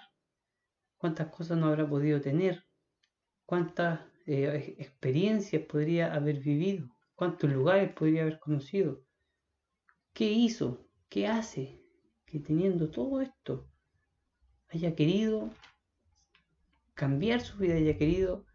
cuántas 0.97 1.27
cosas 1.27 1.57
no 1.57 1.67
habrá 1.67 1.87
podido 1.87 2.19
tener, 2.21 2.65
cuántas 3.45 4.01
eh, 4.25 4.75
experiencias 4.79 5.61
podría 5.63 6.13
haber 6.13 6.39
vivido, 6.39 6.89
cuántos 7.15 7.51
lugares 7.51 7.93
podría 7.93 8.23
haber 8.23 8.39
conocido, 8.39 9.03
qué 10.13 10.31
hizo, 10.31 10.85
qué 11.09 11.27
hace, 11.27 11.81
que 12.25 12.39
teniendo 12.39 12.89
todo 12.89 13.21
esto 13.21 13.69
haya 14.69 14.95
querido 14.95 15.49
cambiar 16.93 17.41
su 17.41 17.57
vida, 17.57 17.75
haya 17.75 17.97
querido 17.97 18.45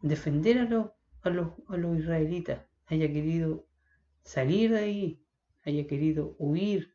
defender 0.00 0.58
a 0.58 0.64
los, 0.64 0.90
a 1.22 1.30
los, 1.30 1.50
a 1.68 1.76
los 1.76 1.98
israelitas, 1.98 2.64
haya 2.86 3.12
querido 3.12 3.66
salir 4.22 4.70
de 4.70 4.78
ahí, 4.78 5.25
haya 5.66 5.86
querido 5.88 6.36
huir, 6.38 6.94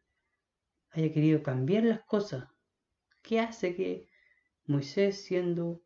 haya 0.92 1.12
querido 1.12 1.44
cambiar 1.44 1.84
las 1.84 2.04
cosas. 2.06 2.48
¿Qué 3.22 3.40
hace 3.42 3.76
que 3.76 4.08
Moisés, 4.66 5.24
siendo 5.24 5.84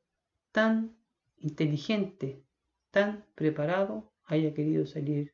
tan 0.52 0.96
inteligente, 1.38 2.46
tan 2.92 3.26
preparado, 3.34 4.14
haya 4.26 4.54
querido 4.54 4.86
salir 4.86 5.34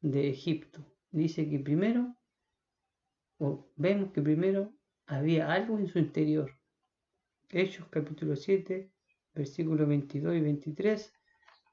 de 0.00 0.28
Egipto? 0.28 0.84
Dice 1.12 1.48
que 1.48 1.60
primero, 1.60 2.16
o 3.38 3.70
vemos 3.76 4.12
que 4.12 4.20
primero 4.20 4.74
había 5.06 5.52
algo 5.52 5.78
en 5.78 5.86
su 5.86 6.00
interior. 6.00 6.50
Hechos 7.48 7.86
capítulo 7.90 8.34
7, 8.34 8.90
versículos 9.34 9.86
22 9.86 10.34
y 10.34 10.40
23, 10.40 11.12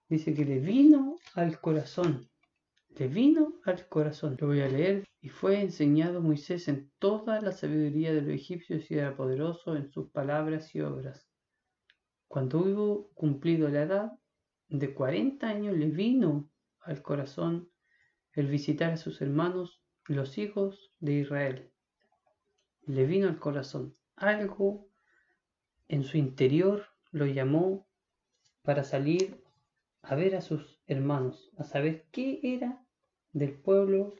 dice 0.07 0.33
que 0.35 0.45
le 0.45 0.59
vino 0.59 1.17
al 1.33 1.59
corazón. 1.59 2.29
Le 2.95 3.07
vino 3.07 3.53
al 3.65 3.88
corazón. 3.88 4.38
Lo 4.39 4.47
voy 4.47 4.62
a 4.62 4.67
leer. 4.67 5.05
Y 5.21 5.29
fue 5.29 5.62
enseñado 5.62 6.21
Moisés 6.21 6.67
en 6.67 6.91
toda 7.00 7.41
la 7.41 7.51
sabiduría 7.51 8.13
de 8.13 8.21
los 8.21 8.33
egipcios 8.33 8.89
y 8.91 8.95
era 8.95 9.15
poderoso 9.15 9.75
en 9.75 9.89
sus 9.91 10.09
palabras 10.12 10.75
y 10.75 10.81
obras. 10.81 11.27
Cuando 12.27 12.59
hubo 12.59 13.09
cumplido 13.13 13.69
la 13.69 13.83
edad 13.83 14.12
de 14.67 14.93
40 14.93 15.47
años, 15.47 15.77
le 15.77 15.88
vino 15.88 16.50
al 16.81 17.01
corazón 17.01 17.69
el 18.33 18.47
visitar 18.47 18.91
a 18.91 18.97
sus 18.97 19.21
hermanos, 19.21 19.81
los 20.07 20.38
hijos 20.38 20.91
de 21.00 21.13
Israel 21.13 21.73
le 22.85 23.05
vino 23.05 23.27
al 23.27 23.39
corazón. 23.39 23.95
Algo 24.15 24.88
en 25.88 26.03
su 26.03 26.17
interior 26.17 26.88
lo 27.12 27.25
llamó 27.25 27.88
para 28.62 28.83
salir 28.83 29.43
a 30.01 30.15
ver 30.15 30.35
a 30.35 30.41
sus 30.41 30.79
hermanos, 30.88 31.51
a 31.57 31.63
saber 31.63 32.05
qué 32.12 32.39
era 32.43 32.83
del 33.34 33.54
pueblo 33.54 34.16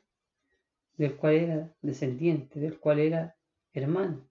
del 0.98 1.16
cual 1.16 1.34
era 1.36 1.76
descendiente, 1.82 2.60
del 2.60 2.80
cual 2.80 3.00
era 3.00 3.36
hermano. 3.72 4.30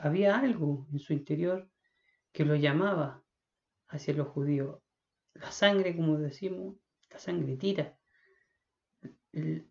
Había 0.00 0.38
algo 0.38 0.86
en 0.92 0.98
su 0.98 1.12
interior 1.12 1.68
que 2.32 2.44
lo 2.44 2.56
llamaba 2.56 3.22
hacia 3.88 4.14
los 4.14 4.28
judíos. 4.28 4.80
La 5.34 5.50
sangre, 5.50 5.94
como 5.94 6.18
decimos, 6.18 6.76
la 7.10 7.18
sangre 7.18 7.56
tira. 7.56 7.98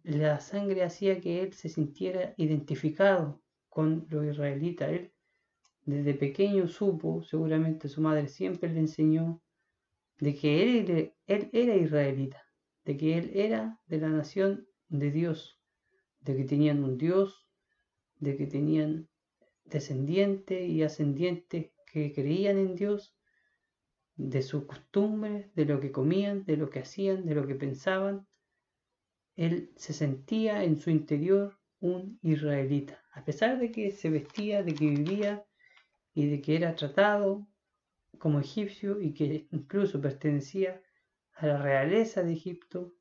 La 0.04 0.40
sangre 0.40 0.84
hacía 0.84 1.20
que 1.20 1.42
él 1.42 1.54
se 1.54 1.70
sintiera 1.70 2.34
identificado 2.38 3.42
con 3.70 4.06
los 4.10 4.26
israelitas. 4.26 4.90
Él 4.90 5.12
desde 5.86 6.14
pequeño 6.14 6.68
supo, 6.68 7.24
seguramente 7.24 7.90
su 7.90 8.02
madre 8.02 8.28
siempre 8.28 8.70
le 8.70 8.80
enseñó, 8.80 9.42
de 10.20 10.36
que 10.36 10.64
él, 10.64 11.14
él 11.28 11.50
era 11.52 11.76
israelita, 11.76 12.45
de 12.86 12.98
que 12.98 13.18
él 13.18 13.32
era 13.34 13.80
de 13.88 14.00
la 14.00 14.10
nación 14.10 14.68
de 14.90 15.12
Dios, 15.12 15.60
de 16.22 16.38
que 16.38 16.44
tenían 16.44 16.84
un 16.84 16.98
Dios, 16.98 17.48
de 18.20 18.38
que 18.38 18.48
tenían 18.48 19.10
descendientes 19.66 20.70
y 20.70 20.84
ascendientes 20.84 21.72
que 21.92 22.14
creían 22.14 22.58
en 22.58 22.76
Dios, 22.76 23.16
de 24.18 24.42
sus 24.42 24.64
costumbres, 24.66 25.54
de 25.56 25.66
lo 25.66 25.80
que 25.82 25.92
comían, 25.92 26.46
de 26.46 26.58
lo 26.58 26.70
que 26.70 26.80
hacían, 26.80 27.26
de 27.26 27.36
lo 27.36 27.46
que 27.46 27.56
pensaban. 27.56 28.26
Él 29.36 29.72
se 29.76 29.92
sentía 29.92 30.64
en 30.64 30.78
su 30.78 30.90
interior 30.90 31.60
un 31.82 32.18
israelita, 32.22 33.04
a 33.12 33.26
pesar 33.26 33.60
de 33.60 33.72
que 33.72 33.92
se 33.92 34.10
vestía, 34.10 34.64
de 34.64 34.74
que 34.74 34.90
vivía 34.90 35.46
y 36.14 36.28
de 36.28 36.42
que 36.42 36.56
era 36.56 36.76
tratado 36.76 37.46
como 38.18 38.40
egipcio 38.40 39.02
y 39.02 39.14
que 39.14 39.48
incluso 39.52 40.00
pertenecía 40.00 40.82
a 41.36 41.48
la 41.48 41.58
realeza 41.58 42.24
de 42.24 42.34
Egipto, 42.34 42.94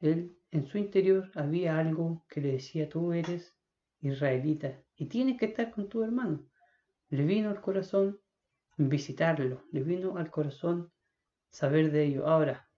él 0.00 0.36
en 0.50 0.66
su 0.66 0.78
interior 0.78 1.30
había 1.34 1.78
algo 1.78 2.24
que 2.28 2.40
le 2.40 2.52
decía 2.52 2.88
tú 2.88 3.12
eres 3.12 3.54
israelita 4.00 4.82
y 4.96 5.06
tienes 5.06 5.38
que 5.38 5.46
estar 5.46 5.70
con 5.70 5.88
tu 5.88 6.02
hermano. 6.02 6.44
Le 7.08 7.24
vino 7.24 7.50
al 7.50 7.60
corazón 7.60 8.20
visitarlo, 8.76 9.64
le 9.72 9.82
vino 9.82 10.16
al 10.16 10.30
corazón 10.30 10.92
saber 11.50 11.90
de 11.90 12.04
ello. 12.04 12.26
Ahora, 12.26 12.68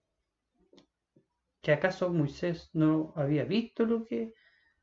¿que 1.61 1.71
acaso 1.71 2.11
Moisés 2.11 2.69
no 2.73 3.13
había 3.15 3.45
visto 3.45 3.85
lo 3.85 4.05
que 4.05 4.33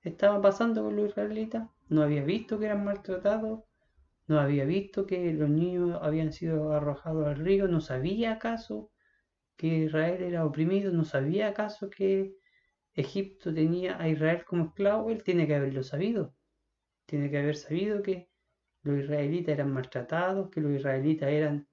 estaba 0.02 0.40
pasando 0.40 0.84
con 0.84 0.96
los 0.96 1.10
israelitas, 1.10 1.68
no 1.88 2.02
había 2.02 2.24
visto 2.24 2.58
que 2.58 2.66
eran 2.66 2.84
maltratados, 2.84 3.64
no 4.26 4.38
había 4.38 4.64
visto 4.64 5.06
que 5.06 5.32
los 5.32 5.50
niños 5.50 5.98
habían 6.00 6.32
sido 6.32 6.72
arrojados 6.72 7.26
al 7.26 7.36
río, 7.36 7.68
no 7.68 7.80
sabía 7.80 8.32
acaso 8.32 8.90
que 9.60 9.66
Israel 9.84 10.22
era 10.22 10.46
oprimido, 10.46 10.90
no 10.90 11.04
sabía 11.04 11.48
acaso 11.48 11.90
que 11.90 12.34
Egipto 12.94 13.52
tenía 13.52 14.00
a 14.00 14.08
Israel 14.08 14.42
como 14.46 14.64
esclavo, 14.64 15.10
él 15.10 15.22
tiene 15.22 15.46
que 15.46 15.54
haberlo 15.54 15.82
sabido, 15.82 16.34
tiene 17.04 17.30
que 17.30 17.36
haber 17.36 17.56
sabido 17.56 18.02
que 18.02 18.30
los 18.82 18.98
israelitas 18.98 19.52
eran 19.52 19.70
maltratados, 19.70 20.48
que 20.48 20.62
los 20.62 20.72
israelitas 20.72 21.28
eran 21.28 21.68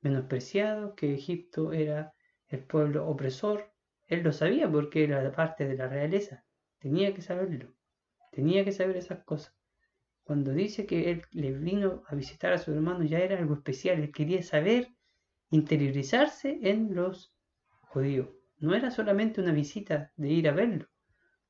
menospreciados, 0.00 0.94
que 0.96 1.12
Egipto 1.12 1.74
era 1.74 2.14
el 2.48 2.64
pueblo 2.64 3.06
opresor, 3.06 3.70
él 4.06 4.22
lo 4.22 4.32
sabía 4.32 4.70
porque 4.70 5.04
era 5.04 5.30
parte 5.30 5.68
de 5.68 5.76
la 5.76 5.88
realeza. 5.88 6.42
Tenía 6.78 7.12
que 7.12 7.20
saberlo. 7.20 7.74
Tenía 8.32 8.64
que 8.64 8.72
saber 8.72 8.96
esas 8.96 9.24
cosas. 9.24 9.54
Cuando 10.22 10.52
dice 10.52 10.86
que 10.86 11.10
él 11.10 11.22
le 11.32 11.52
vino 11.52 12.02
a 12.06 12.14
visitar 12.14 12.54
a 12.54 12.58
su 12.58 12.72
hermano 12.72 13.04
ya 13.04 13.18
era 13.18 13.36
algo 13.38 13.52
especial. 13.52 14.00
Él 14.00 14.10
quería 14.10 14.42
saber, 14.42 14.88
interiorizarse 15.50 16.58
en 16.62 16.94
los 16.94 17.34
judíos. 17.80 18.28
No 18.58 18.74
era 18.74 18.90
solamente 18.90 19.40
una 19.40 19.52
visita 19.52 20.12
de 20.16 20.28
ir 20.28 20.48
a 20.48 20.52
verlo, 20.52 20.86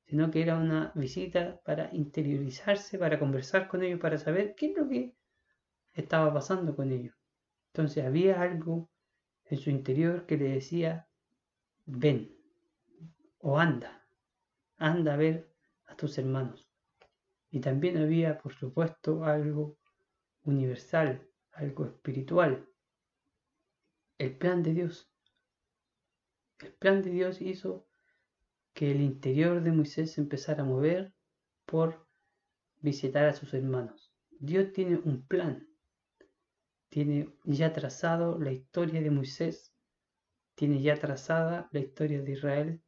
sino 0.07 0.31
que 0.31 0.43
era 0.43 0.57
una 0.57 0.93
visita 0.95 1.61
para 1.65 1.91
interiorizarse, 1.93 2.99
para 2.99 3.19
conversar 3.19 3.69
con 3.69 3.83
ellos, 3.83 4.01
para 4.01 4.19
saber 4.19 4.55
qué 4.57 4.71
es 4.73 4.77
lo 4.77 4.89
que 4.89 5.15
estaba 5.95 6.33
pasando 6.33 6.75
con 6.75 6.91
ellos. 6.93 7.15
Entonces 7.73 8.05
había 8.05 8.41
algo 8.41 8.91
en 9.45 9.59
su 9.59 9.71
interior 9.71 10.27
que 10.27 10.37
le 10.37 10.49
decía, 10.51 11.09
ven 11.85 12.35
o 13.39 13.59
anda 13.59 13.97
anda 14.79 15.15
a 15.15 15.17
ver 15.17 15.51
a 15.87 15.97
tus 15.97 16.19
hermanos. 16.19 16.69
Y 17.51 17.61
también 17.61 17.97
había, 17.97 18.39
por 18.39 18.55
supuesto, 18.55 19.25
algo 19.25 19.79
universal, 20.43 21.27
algo 21.53 21.87
espiritual. 21.87 22.67
El 24.19 24.37
plan 24.37 24.63
de 24.63 24.73
Dios. 24.73 25.11
El 26.59 26.73
plan 26.73 27.03
de 27.03 27.11
Dios 27.11 27.41
hizo 27.41 27.87
que 28.73 28.91
el 28.91 29.01
interior 29.01 29.63
de 29.63 29.73
Moisés 29.73 30.19
empezara 30.19 30.63
a 30.63 30.67
mover 30.67 31.15
por 31.65 32.07
visitar 32.81 33.27
a 33.27 33.35
sus 33.35 33.53
hermanos. 33.55 34.13
Dios 34.39 34.73
tiene 34.73 34.97
un 34.97 35.27
plan. 35.27 35.69
Tiene 36.89 37.35
ya 37.45 37.73
trazado 37.73 38.39
la 38.39 38.53
historia 38.53 39.01
de 39.01 39.11
Moisés. 39.11 39.73
Tiene 40.55 40.81
ya 40.83 40.95
trazada 40.99 41.69
la 41.73 41.81
historia 41.81 42.23
de 42.23 42.33
Israel 42.33 42.83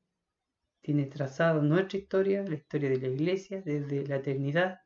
tiene 0.81 1.07
trazado 1.07 1.63
nuestra 1.63 1.99
historia, 1.99 2.43
la 2.45 2.55
historia 2.55 2.91
de 2.91 2.99
la 2.99 3.09
iglesia 3.09 3.63
desde 3.63 4.07
la 4.07 4.17
eternidad. 4.17 4.81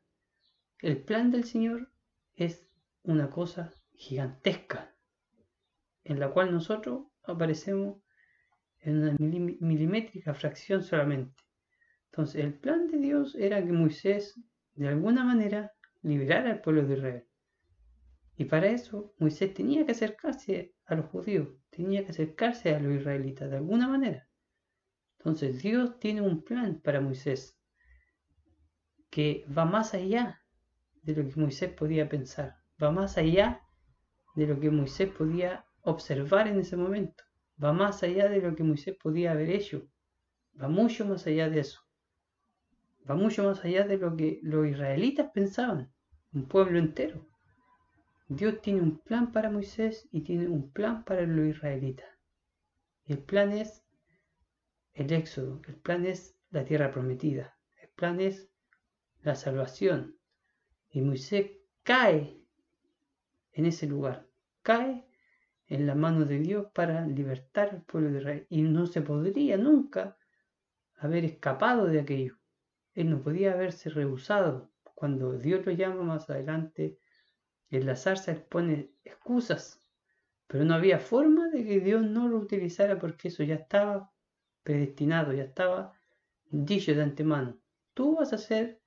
El 0.79 1.01
plan 1.01 1.31
del 1.31 1.45
Señor 1.45 1.91
es 2.35 2.67
una 3.03 3.29
cosa 3.29 3.73
gigantesca, 3.93 4.92
en 6.03 6.19
la 6.19 6.31
cual 6.31 6.51
nosotros 6.51 7.07
aparecemos 7.23 8.01
en 8.79 8.97
una 8.97 9.15
milimétrica 9.19 10.33
fracción 10.33 10.83
solamente. 10.83 11.35
Entonces, 12.11 12.43
el 12.43 12.53
plan 12.53 12.87
de 12.87 12.97
Dios 12.97 13.35
era 13.35 13.63
que 13.63 13.71
Moisés, 13.71 14.39
de 14.75 14.89
alguna 14.89 15.23
manera, 15.23 15.71
liberara 16.01 16.51
al 16.51 16.61
pueblo 16.61 16.85
de 16.85 16.95
Israel. 16.95 17.27
Y 18.35 18.45
para 18.45 18.67
eso, 18.67 19.13
Moisés 19.19 19.53
tenía 19.53 19.85
que 19.85 19.93
acercarse 19.93 20.75
a 20.85 20.95
los 20.95 21.05
judíos, 21.07 21.49
tenía 21.69 22.03
que 22.03 22.11
acercarse 22.11 22.75
a 22.75 22.79
los 22.79 22.93
israelitas, 22.93 23.49
de 23.49 23.57
alguna 23.57 23.87
manera. 23.87 24.27
Entonces 25.17 25.61
Dios 25.61 25.99
tiene 25.99 26.21
un 26.21 26.43
plan 26.43 26.81
para 26.81 26.99
Moisés 26.99 27.57
que 29.09 29.45
va 29.55 29.63
más 29.63 29.93
allá 29.93 30.41
de 31.03 31.15
lo 31.15 31.29
que 31.29 31.39
Moisés 31.39 31.71
podía 31.71 32.09
pensar, 32.09 32.57
va 32.81 32.91
más 32.91 33.17
allá 33.17 33.61
de 34.35 34.47
lo 34.47 34.59
que 34.59 34.71
Moisés 34.71 35.09
podía 35.09 35.65
observar 35.83 36.47
en 36.47 36.59
ese 36.59 36.75
momento, 36.75 37.23
va 37.61 37.73
más 37.73 38.03
allá 38.03 38.29
de 38.29 38.41
lo 38.41 38.55
que 38.55 38.63
Moisés 38.63 38.95
podía 38.95 39.31
haber 39.31 39.49
hecho, 39.49 39.87
va 40.59 40.67
mucho 40.67 41.05
más 41.05 41.27
allá 41.27 41.49
de 41.49 41.59
eso, 41.59 41.81
va 43.09 43.15
mucho 43.15 43.43
más 43.43 43.63
allá 43.63 43.85
de 43.85 43.97
lo 43.97 44.15
que 44.15 44.39
los 44.43 44.67
israelitas 44.67 45.29
pensaban, 45.33 45.91
un 46.33 46.47
pueblo 46.47 46.79
entero. 46.79 47.27
Dios 48.27 48.61
tiene 48.61 48.81
un 48.81 48.97
plan 48.99 49.31
para 49.31 49.51
Moisés 49.51 50.07
y 50.11 50.21
tiene 50.21 50.47
un 50.47 50.71
plan 50.71 51.03
para 51.03 51.23
los 51.23 51.47
israelitas. 51.47 52.09
El 53.05 53.19
plan 53.19 53.51
es 53.51 53.83
el 54.93 55.11
éxodo, 55.11 55.61
el 55.67 55.75
plan 55.75 56.05
es 56.05 56.35
la 56.49 56.63
tierra 56.63 56.91
prometida, 56.91 57.57
el 57.81 57.89
plan 57.89 58.21
es 58.21 58.49
la 59.21 59.35
salvación. 59.35 60.15
Y 60.89 61.01
Moisés 61.01 61.51
cae 61.83 62.39
en 63.51 63.65
ese 63.65 63.87
lugar, 63.87 64.25
cae 64.61 65.05
en 65.73 65.87
la 65.87 65.95
mano 65.95 66.25
de 66.25 66.37
Dios 66.37 66.67
para 66.71 67.07
libertar 67.07 67.69
al 67.71 67.81
pueblo 67.81 68.11
de 68.11 68.19
Israel. 68.19 68.47
Y 68.49 68.61
no 68.61 68.85
se 68.85 69.01
podría 69.01 69.57
nunca 69.57 70.15
haber 70.97 71.25
escapado 71.25 71.87
de 71.87 71.99
aquello. 71.99 72.37
Él 72.93 73.09
no 73.09 73.23
podía 73.23 73.53
haberse 73.53 73.89
rehusado. 73.89 74.71
Cuando 74.93 75.33
Dios 75.33 75.65
lo 75.65 75.71
llama 75.71 76.03
más 76.03 76.29
adelante, 76.29 76.99
en 77.71 77.87
la 77.87 77.95
zarza 77.95 78.31
él 78.31 78.43
pone 78.43 78.91
excusas, 79.03 79.81
pero 80.45 80.63
no 80.63 80.75
había 80.75 80.99
forma 80.99 81.49
de 81.49 81.65
que 81.65 81.79
Dios 81.79 82.03
no 82.03 82.27
lo 82.27 82.37
utilizara 82.37 82.99
porque 82.99 83.29
eso 83.29 83.41
ya 83.41 83.55
estaba 83.55 84.11
predestinado, 84.61 85.33
ya 85.33 85.45
estaba 85.45 85.97
dicho 86.51 86.93
de 86.93 87.01
antemano. 87.01 87.57
Tú 87.95 88.17
vas 88.17 88.31
a 88.31 88.37
ser 88.37 88.79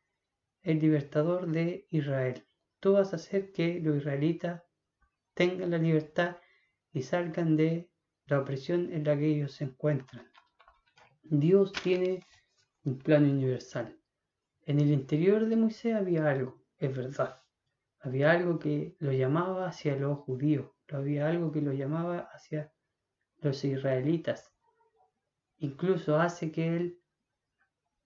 el 0.63 0.79
libertador 0.79 1.51
de 1.51 1.89
Israel. 1.91 2.47
Tú 2.79 2.93
vas 2.93 3.13
a 3.13 3.17
hacer 3.17 3.51
que 3.51 3.81
los 3.81 3.97
israelitas 3.97 4.63
tengan 5.35 5.73
la 5.73 5.79
libertad 5.79 6.37
y 6.97 7.03
salgan 7.03 7.57
de 7.57 7.91
la 8.25 8.41
opresión 8.41 8.91
en 8.91 9.05
la 9.05 9.19
que 9.19 9.27
ellos 9.27 9.53
se 9.53 9.65
encuentran. 9.65 10.27
Dios 11.23 11.71
tiene 11.71 12.25
un 12.85 12.99
plano 12.99 13.31
universal. 13.31 14.01
En 14.63 14.81
el 14.81 14.91
interior 14.91 15.45
de 15.45 15.57
Moisés 15.57 15.95
había 15.95 16.27
algo, 16.27 16.65
es 16.79 16.97
verdad. 16.97 17.43
Había 18.01 18.31
algo 18.31 18.59
que 18.59 18.97
lo 18.99 19.13
llamaba 19.13 19.69
hacia 19.69 19.95
los 19.95 20.21
judíos, 20.21 20.71
había 20.89 21.29
algo 21.29 21.53
que 21.53 21.61
lo 21.61 21.75
llamaba 21.75 22.31
hacia 22.33 22.73
los 23.43 23.63
israelitas. 23.63 24.51
Incluso 25.59 26.17
hace 26.19 26.51
que 26.51 26.77
él 26.77 26.99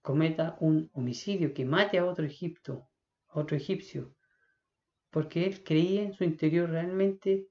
cometa 0.01 0.57
un 0.59 0.89
homicidio, 0.91 1.53
que 1.53 1.63
mate 1.63 1.97
a 1.97 2.05
otro 2.05 2.25
Egipto, 2.25 2.89
a 3.29 3.39
otro 3.39 3.55
egipcio, 3.55 4.13
porque 5.09 5.45
él 5.45 5.63
creía 5.63 6.03
en 6.03 6.13
su 6.13 6.25
interior 6.25 6.69
realmente 6.69 7.50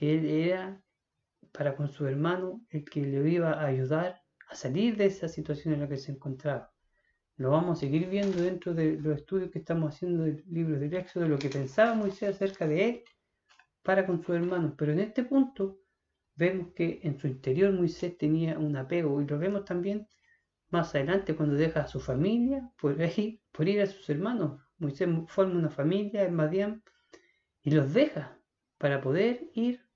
que 0.00 0.14
él 0.14 0.24
era 0.24 0.82
para 1.52 1.76
con 1.76 1.90
su 1.90 2.06
hermano 2.06 2.64
el 2.70 2.86
que 2.86 3.02
le 3.02 3.30
iba 3.30 3.52
a 3.52 3.66
ayudar 3.66 4.22
a 4.48 4.54
salir 4.54 4.96
de 4.96 5.04
esa 5.04 5.28
situación 5.28 5.74
en 5.74 5.80
la 5.80 5.88
que 5.88 5.98
se 5.98 6.10
encontraba. 6.10 6.72
Lo 7.36 7.50
vamos 7.50 7.76
a 7.76 7.80
seguir 7.80 8.08
viendo 8.08 8.42
dentro 8.42 8.72
de 8.72 8.98
los 8.98 9.18
estudios 9.18 9.50
que 9.50 9.58
estamos 9.58 9.94
haciendo 9.94 10.24
del 10.24 10.42
libro 10.48 10.80
del 10.80 10.94
Éxodo, 10.94 11.28
lo 11.28 11.38
que 11.38 11.50
pensaba 11.50 11.94
Moisés 11.94 12.34
acerca 12.34 12.66
de 12.66 12.88
él 12.88 13.04
para 13.82 14.06
con 14.06 14.22
su 14.22 14.32
hermano. 14.32 14.74
Pero 14.74 14.92
en 14.92 15.00
este 15.00 15.22
punto 15.22 15.80
vemos 16.34 16.72
que 16.74 17.00
en 17.02 17.18
su 17.18 17.26
interior 17.26 17.70
Moisés 17.74 18.16
tenía 18.16 18.58
un 18.58 18.74
apego 18.76 19.20
y 19.20 19.26
lo 19.26 19.38
vemos 19.38 19.66
también 19.66 20.08
más 20.70 20.94
adelante 20.94 21.36
cuando 21.36 21.56
deja 21.56 21.82
a 21.82 21.88
su 21.88 22.00
familia 22.00 22.72
por, 22.80 22.96
por 23.52 23.68
ir 23.68 23.82
a 23.82 23.86
sus 23.86 24.08
hermanos. 24.08 24.62
Moisés 24.78 25.10
forma 25.26 25.58
una 25.58 25.68
familia 25.68 26.24
en 26.24 26.34
Madián 26.34 26.82
y 27.62 27.72
los 27.72 27.92
deja 27.92 28.38
para 28.78 29.02
poder 29.02 29.50
ir 29.52 29.89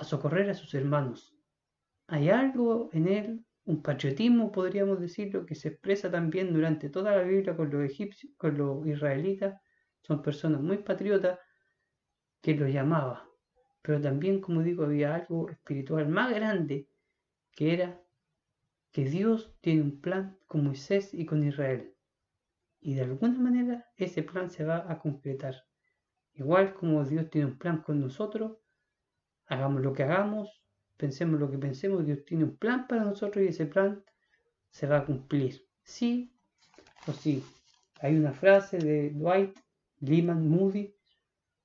a 0.00 0.04
socorrer 0.04 0.48
a 0.48 0.54
sus 0.54 0.72
hermanos. 0.74 1.36
Hay 2.06 2.30
algo 2.30 2.88
en 2.92 3.06
él, 3.06 3.44
un 3.64 3.82
patriotismo, 3.82 4.50
podríamos 4.50 4.98
decirlo, 4.98 5.44
que 5.44 5.54
se 5.54 5.68
expresa 5.68 6.10
también 6.10 6.54
durante 6.54 6.88
toda 6.88 7.14
la 7.14 7.22
Biblia 7.22 7.54
con 7.54 7.70
los 7.70 7.84
egipcios, 7.84 8.32
con 8.38 8.56
los 8.56 8.86
israelitas. 8.86 9.60
Son 10.00 10.22
personas 10.22 10.62
muy 10.62 10.78
patriotas 10.78 11.38
que 12.40 12.54
lo 12.54 12.66
llamaba. 12.66 13.28
Pero 13.82 14.00
también, 14.00 14.40
como 14.40 14.62
digo, 14.62 14.84
había 14.84 15.14
algo 15.14 15.50
espiritual 15.50 16.08
más 16.08 16.34
grande 16.34 16.88
que 17.52 17.74
era 17.74 18.00
que 18.92 19.04
Dios 19.04 19.54
tiene 19.60 19.82
un 19.82 20.00
plan 20.00 20.38
con 20.46 20.64
Moisés 20.64 21.12
y 21.12 21.26
con 21.26 21.44
Israel. 21.44 21.94
Y 22.80 22.94
de 22.94 23.02
alguna 23.02 23.38
manera 23.38 23.86
ese 23.96 24.22
plan 24.22 24.48
se 24.50 24.64
va 24.64 24.90
a 24.90 24.98
concretar. 24.98 25.54
Igual 26.32 26.72
como 26.72 27.04
Dios 27.04 27.28
tiene 27.28 27.48
un 27.48 27.58
plan 27.58 27.82
con 27.82 28.00
nosotros, 28.00 28.56
hagamos 29.50 29.82
lo 29.82 29.92
que 29.92 30.04
hagamos, 30.04 30.48
pensemos 30.96 31.38
lo 31.38 31.50
que 31.50 31.58
pensemos, 31.58 32.06
Dios 32.06 32.24
tiene 32.24 32.44
un 32.44 32.56
plan 32.56 32.86
para 32.86 33.04
nosotros 33.04 33.44
y 33.44 33.48
ese 33.48 33.66
plan 33.66 34.02
se 34.70 34.86
va 34.86 34.98
a 34.98 35.04
cumplir. 35.04 35.66
Sí 35.82 36.32
o 37.06 37.12
sí. 37.12 37.44
Hay 38.00 38.16
una 38.16 38.32
frase 38.32 38.78
de 38.78 39.10
Dwight 39.10 39.58
Lyman 40.00 40.48
Moody 40.48 40.94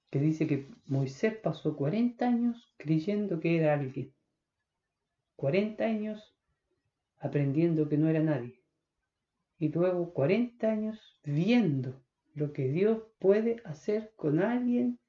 que 0.09 0.19
dice 0.19 0.47
que 0.47 0.67
Moisés 0.87 1.35
pasó 1.37 1.75
40 1.75 2.27
años 2.27 2.73
creyendo 2.77 3.39
que 3.39 3.57
era 3.57 3.73
alguien. 3.73 4.11
40 5.35 5.83
años 5.83 6.35
aprendiendo 7.19 7.87
que 7.87 7.97
no 7.97 8.09
era 8.09 8.19
nadie. 8.19 8.59
Y 9.59 9.69
luego 9.69 10.11
40 10.13 10.67
años 10.67 11.19
viendo 11.23 12.01
lo 12.33 12.51
que 12.51 12.67
Dios 12.69 13.03
puede 13.19 13.61
hacer 13.63 14.11
con 14.15 14.41
alguien 14.41 14.99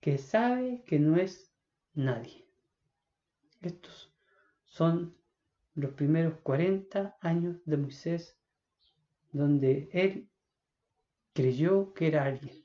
que 0.00 0.16
sabe 0.16 0.82
que 0.86 0.98
no 0.98 1.16
es 1.16 1.47
nadie. 1.94 2.46
Estos 3.60 4.12
son 4.64 5.16
los 5.74 5.92
primeros 5.92 6.40
40 6.42 7.16
años 7.20 7.60
de 7.64 7.76
Moisés 7.76 8.38
donde 9.32 9.88
él 9.92 10.30
creyó 11.32 11.92
que 11.94 12.08
era 12.08 12.24
alguien. 12.24 12.64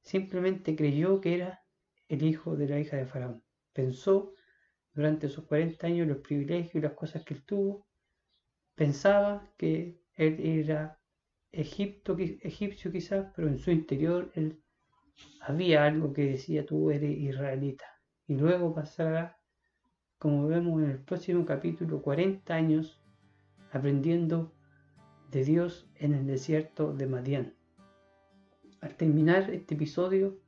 Simplemente 0.00 0.74
creyó 0.76 1.20
que 1.20 1.34
era 1.34 1.64
el 2.08 2.22
hijo 2.22 2.56
de 2.56 2.68
la 2.68 2.80
hija 2.80 2.96
de 2.96 3.06
Faraón. 3.06 3.42
Pensó 3.72 4.34
durante 4.92 5.26
esos 5.28 5.46
40 5.46 5.86
años 5.86 6.08
los 6.08 6.18
privilegios 6.18 6.74
y 6.74 6.80
las 6.80 6.92
cosas 6.92 7.24
que 7.24 7.34
él 7.34 7.44
tuvo. 7.44 7.86
Pensaba 8.74 9.52
que 9.56 10.02
él 10.14 10.40
era 10.40 10.98
Egipto, 11.52 12.16
egipcio 12.18 12.90
quizás, 12.90 13.30
pero 13.36 13.48
en 13.48 13.58
su 13.58 13.70
interior 13.70 14.32
él 14.34 14.61
había 15.40 15.84
algo 15.84 16.12
que 16.12 16.26
decía 16.26 16.64
tú 16.64 16.90
eres 16.90 17.18
israelita. 17.18 17.86
Y 18.26 18.36
luego 18.36 18.74
pasará, 18.74 19.38
como 20.18 20.46
vemos 20.46 20.82
en 20.82 20.90
el 20.90 20.98
próximo 20.98 21.44
capítulo, 21.44 22.02
40 22.02 22.54
años 22.54 23.02
aprendiendo 23.72 24.52
de 25.30 25.44
Dios 25.44 25.88
en 25.96 26.14
el 26.14 26.26
desierto 26.26 26.92
de 26.92 27.06
Madián. 27.06 27.54
Al 28.80 28.94
terminar 28.96 29.50
este 29.50 29.74
episodio, 29.74 30.38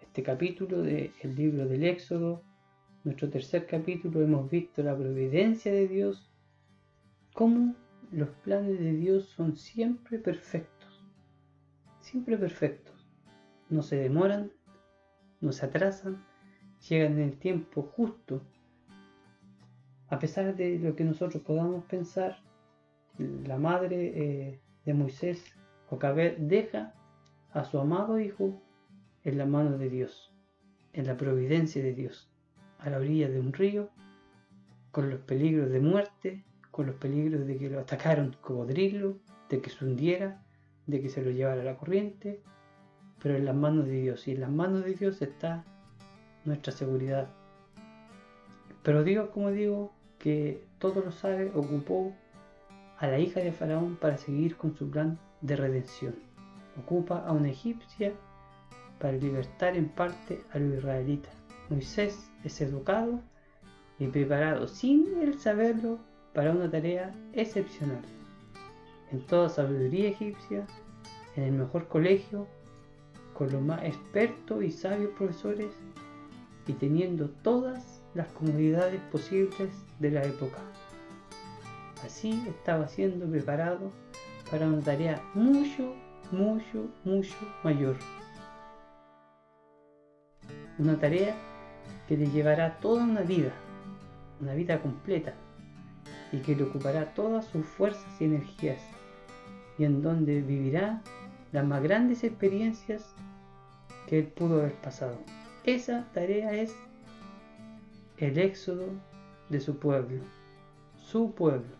este 0.00 0.22
capítulo 0.22 0.82
del 0.82 1.12
libro 1.36 1.66
del 1.66 1.84
Éxodo, 1.84 2.42
nuestro 3.04 3.28
tercer 3.30 3.66
capítulo, 3.66 4.22
hemos 4.22 4.48
visto 4.48 4.82
la 4.82 4.96
providencia 4.96 5.72
de 5.72 5.88
Dios, 5.88 6.30
cómo 7.34 7.74
los 8.12 8.28
planes 8.44 8.78
de 8.78 8.92
Dios 8.92 9.26
son 9.30 9.56
siempre 9.56 10.18
perfectos, 10.18 11.04
siempre 12.00 12.38
perfectos. 12.38 12.91
No 13.72 13.80
se 13.80 13.96
demoran, 13.96 14.52
no 15.40 15.50
se 15.50 15.64
atrasan, 15.64 16.22
llegan 16.86 17.12
en 17.14 17.20
el 17.20 17.38
tiempo 17.38 17.90
justo. 17.96 18.42
A 20.10 20.18
pesar 20.18 20.54
de 20.54 20.78
lo 20.78 20.94
que 20.94 21.04
nosotros 21.04 21.42
podamos 21.42 21.82
pensar, 21.86 22.42
la 23.18 23.56
madre 23.56 24.12
eh, 24.14 24.60
de 24.84 24.92
Moisés, 24.92 25.42
Jocabed, 25.88 26.36
deja 26.36 26.92
a 27.54 27.64
su 27.64 27.78
amado 27.78 28.20
hijo 28.20 28.62
en 29.24 29.38
la 29.38 29.46
mano 29.46 29.78
de 29.78 29.88
Dios, 29.88 30.34
en 30.92 31.06
la 31.06 31.16
providencia 31.16 31.82
de 31.82 31.94
Dios, 31.94 32.30
a 32.78 32.90
la 32.90 32.98
orilla 32.98 33.30
de 33.30 33.40
un 33.40 33.54
río, 33.54 33.88
con 34.90 35.08
los 35.08 35.20
peligros 35.20 35.70
de 35.70 35.80
muerte, 35.80 36.44
con 36.70 36.88
los 36.88 36.96
peligros 36.96 37.46
de 37.46 37.56
que 37.56 37.70
lo 37.70 37.80
atacaron 37.80 38.36
cocodrilo, 38.42 39.18
de 39.48 39.62
que 39.62 39.70
se 39.70 39.82
hundiera, 39.82 40.44
de 40.86 41.00
que 41.00 41.08
se 41.08 41.22
lo 41.22 41.30
llevara 41.30 41.64
la 41.64 41.78
corriente, 41.78 42.42
pero 43.22 43.36
en 43.36 43.44
las 43.44 43.54
manos 43.54 43.86
de 43.86 44.00
Dios. 44.00 44.26
Y 44.26 44.32
en 44.32 44.40
las 44.40 44.50
manos 44.50 44.84
de 44.84 44.94
Dios 44.94 45.22
está 45.22 45.64
nuestra 46.44 46.72
seguridad. 46.72 47.28
Pero 48.82 49.04
Dios, 49.04 49.28
como 49.32 49.50
digo, 49.52 49.92
que 50.18 50.64
todo 50.78 51.02
lo 51.02 51.12
sabe, 51.12 51.52
ocupó 51.54 52.12
a 52.98 53.06
la 53.06 53.18
hija 53.20 53.40
de 53.40 53.52
Faraón 53.52 53.96
para 53.96 54.18
seguir 54.18 54.56
con 54.56 54.74
su 54.76 54.90
plan 54.90 55.18
de 55.40 55.56
redención. 55.56 56.14
Ocupa 56.80 57.24
a 57.24 57.32
una 57.32 57.50
egipcia 57.50 58.12
para 58.98 59.16
libertar 59.16 59.76
en 59.76 59.88
parte 59.88 60.42
a 60.52 60.58
los 60.58 60.78
israelitas. 60.78 61.34
Moisés 61.68 62.30
es 62.44 62.60
educado 62.60 63.20
y 63.98 64.06
preparado 64.08 64.66
sin 64.66 65.06
él 65.20 65.38
saberlo 65.38 65.98
para 66.34 66.50
una 66.50 66.70
tarea 66.70 67.12
excepcional. 67.32 68.02
En 69.12 69.24
toda 69.26 69.48
sabiduría 69.48 70.08
egipcia, 70.08 70.66
en 71.36 71.44
el 71.44 71.52
mejor 71.52 71.86
colegio, 71.88 72.46
con 73.42 73.50
los 73.50 73.62
más 73.62 73.82
expertos 73.82 74.62
y 74.62 74.70
sabios 74.70 75.10
profesores 75.18 75.72
y 76.68 76.74
teniendo 76.74 77.28
todas 77.42 78.00
las 78.14 78.28
comodidades 78.28 79.00
posibles 79.10 79.68
de 79.98 80.12
la 80.12 80.22
época. 80.22 80.58
Así 82.04 82.40
estaba 82.48 82.86
siendo 82.86 83.26
preparado 83.26 83.90
para 84.48 84.68
una 84.68 84.80
tarea 84.80 85.20
mucho, 85.34 85.92
mucho, 86.30 86.86
mucho 87.02 87.34
mayor. 87.64 87.96
Una 90.78 90.96
tarea 91.00 91.34
que 92.06 92.16
le 92.16 92.26
llevará 92.26 92.78
toda 92.78 93.02
una 93.02 93.22
vida, 93.22 93.50
una 94.40 94.54
vida 94.54 94.80
completa, 94.80 95.34
y 96.30 96.38
que 96.38 96.54
le 96.54 96.62
ocupará 96.62 97.12
todas 97.12 97.46
sus 97.46 97.66
fuerzas 97.66 98.20
y 98.20 98.24
energías, 98.26 98.80
y 99.78 99.84
en 99.84 100.00
donde 100.00 100.42
vivirá 100.42 101.02
las 101.50 101.66
más 101.66 101.82
grandes 101.82 102.22
experiencias 102.22 103.16
que 104.12 104.18
él 104.18 104.26
pudo 104.26 104.60
haber 104.60 104.74
pasado. 104.74 105.16
Esa 105.64 106.06
tarea 106.12 106.52
es 106.52 106.76
el 108.18 108.36
éxodo 108.36 108.88
de 109.48 109.58
su 109.58 109.78
pueblo, 109.78 110.22
su 110.98 111.32
pueblo, 111.32 111.74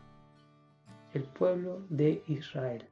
el 1.13 1.25
pueblo 1.25 1.83
de 1.91 2.25
Israel. 2.29 2.89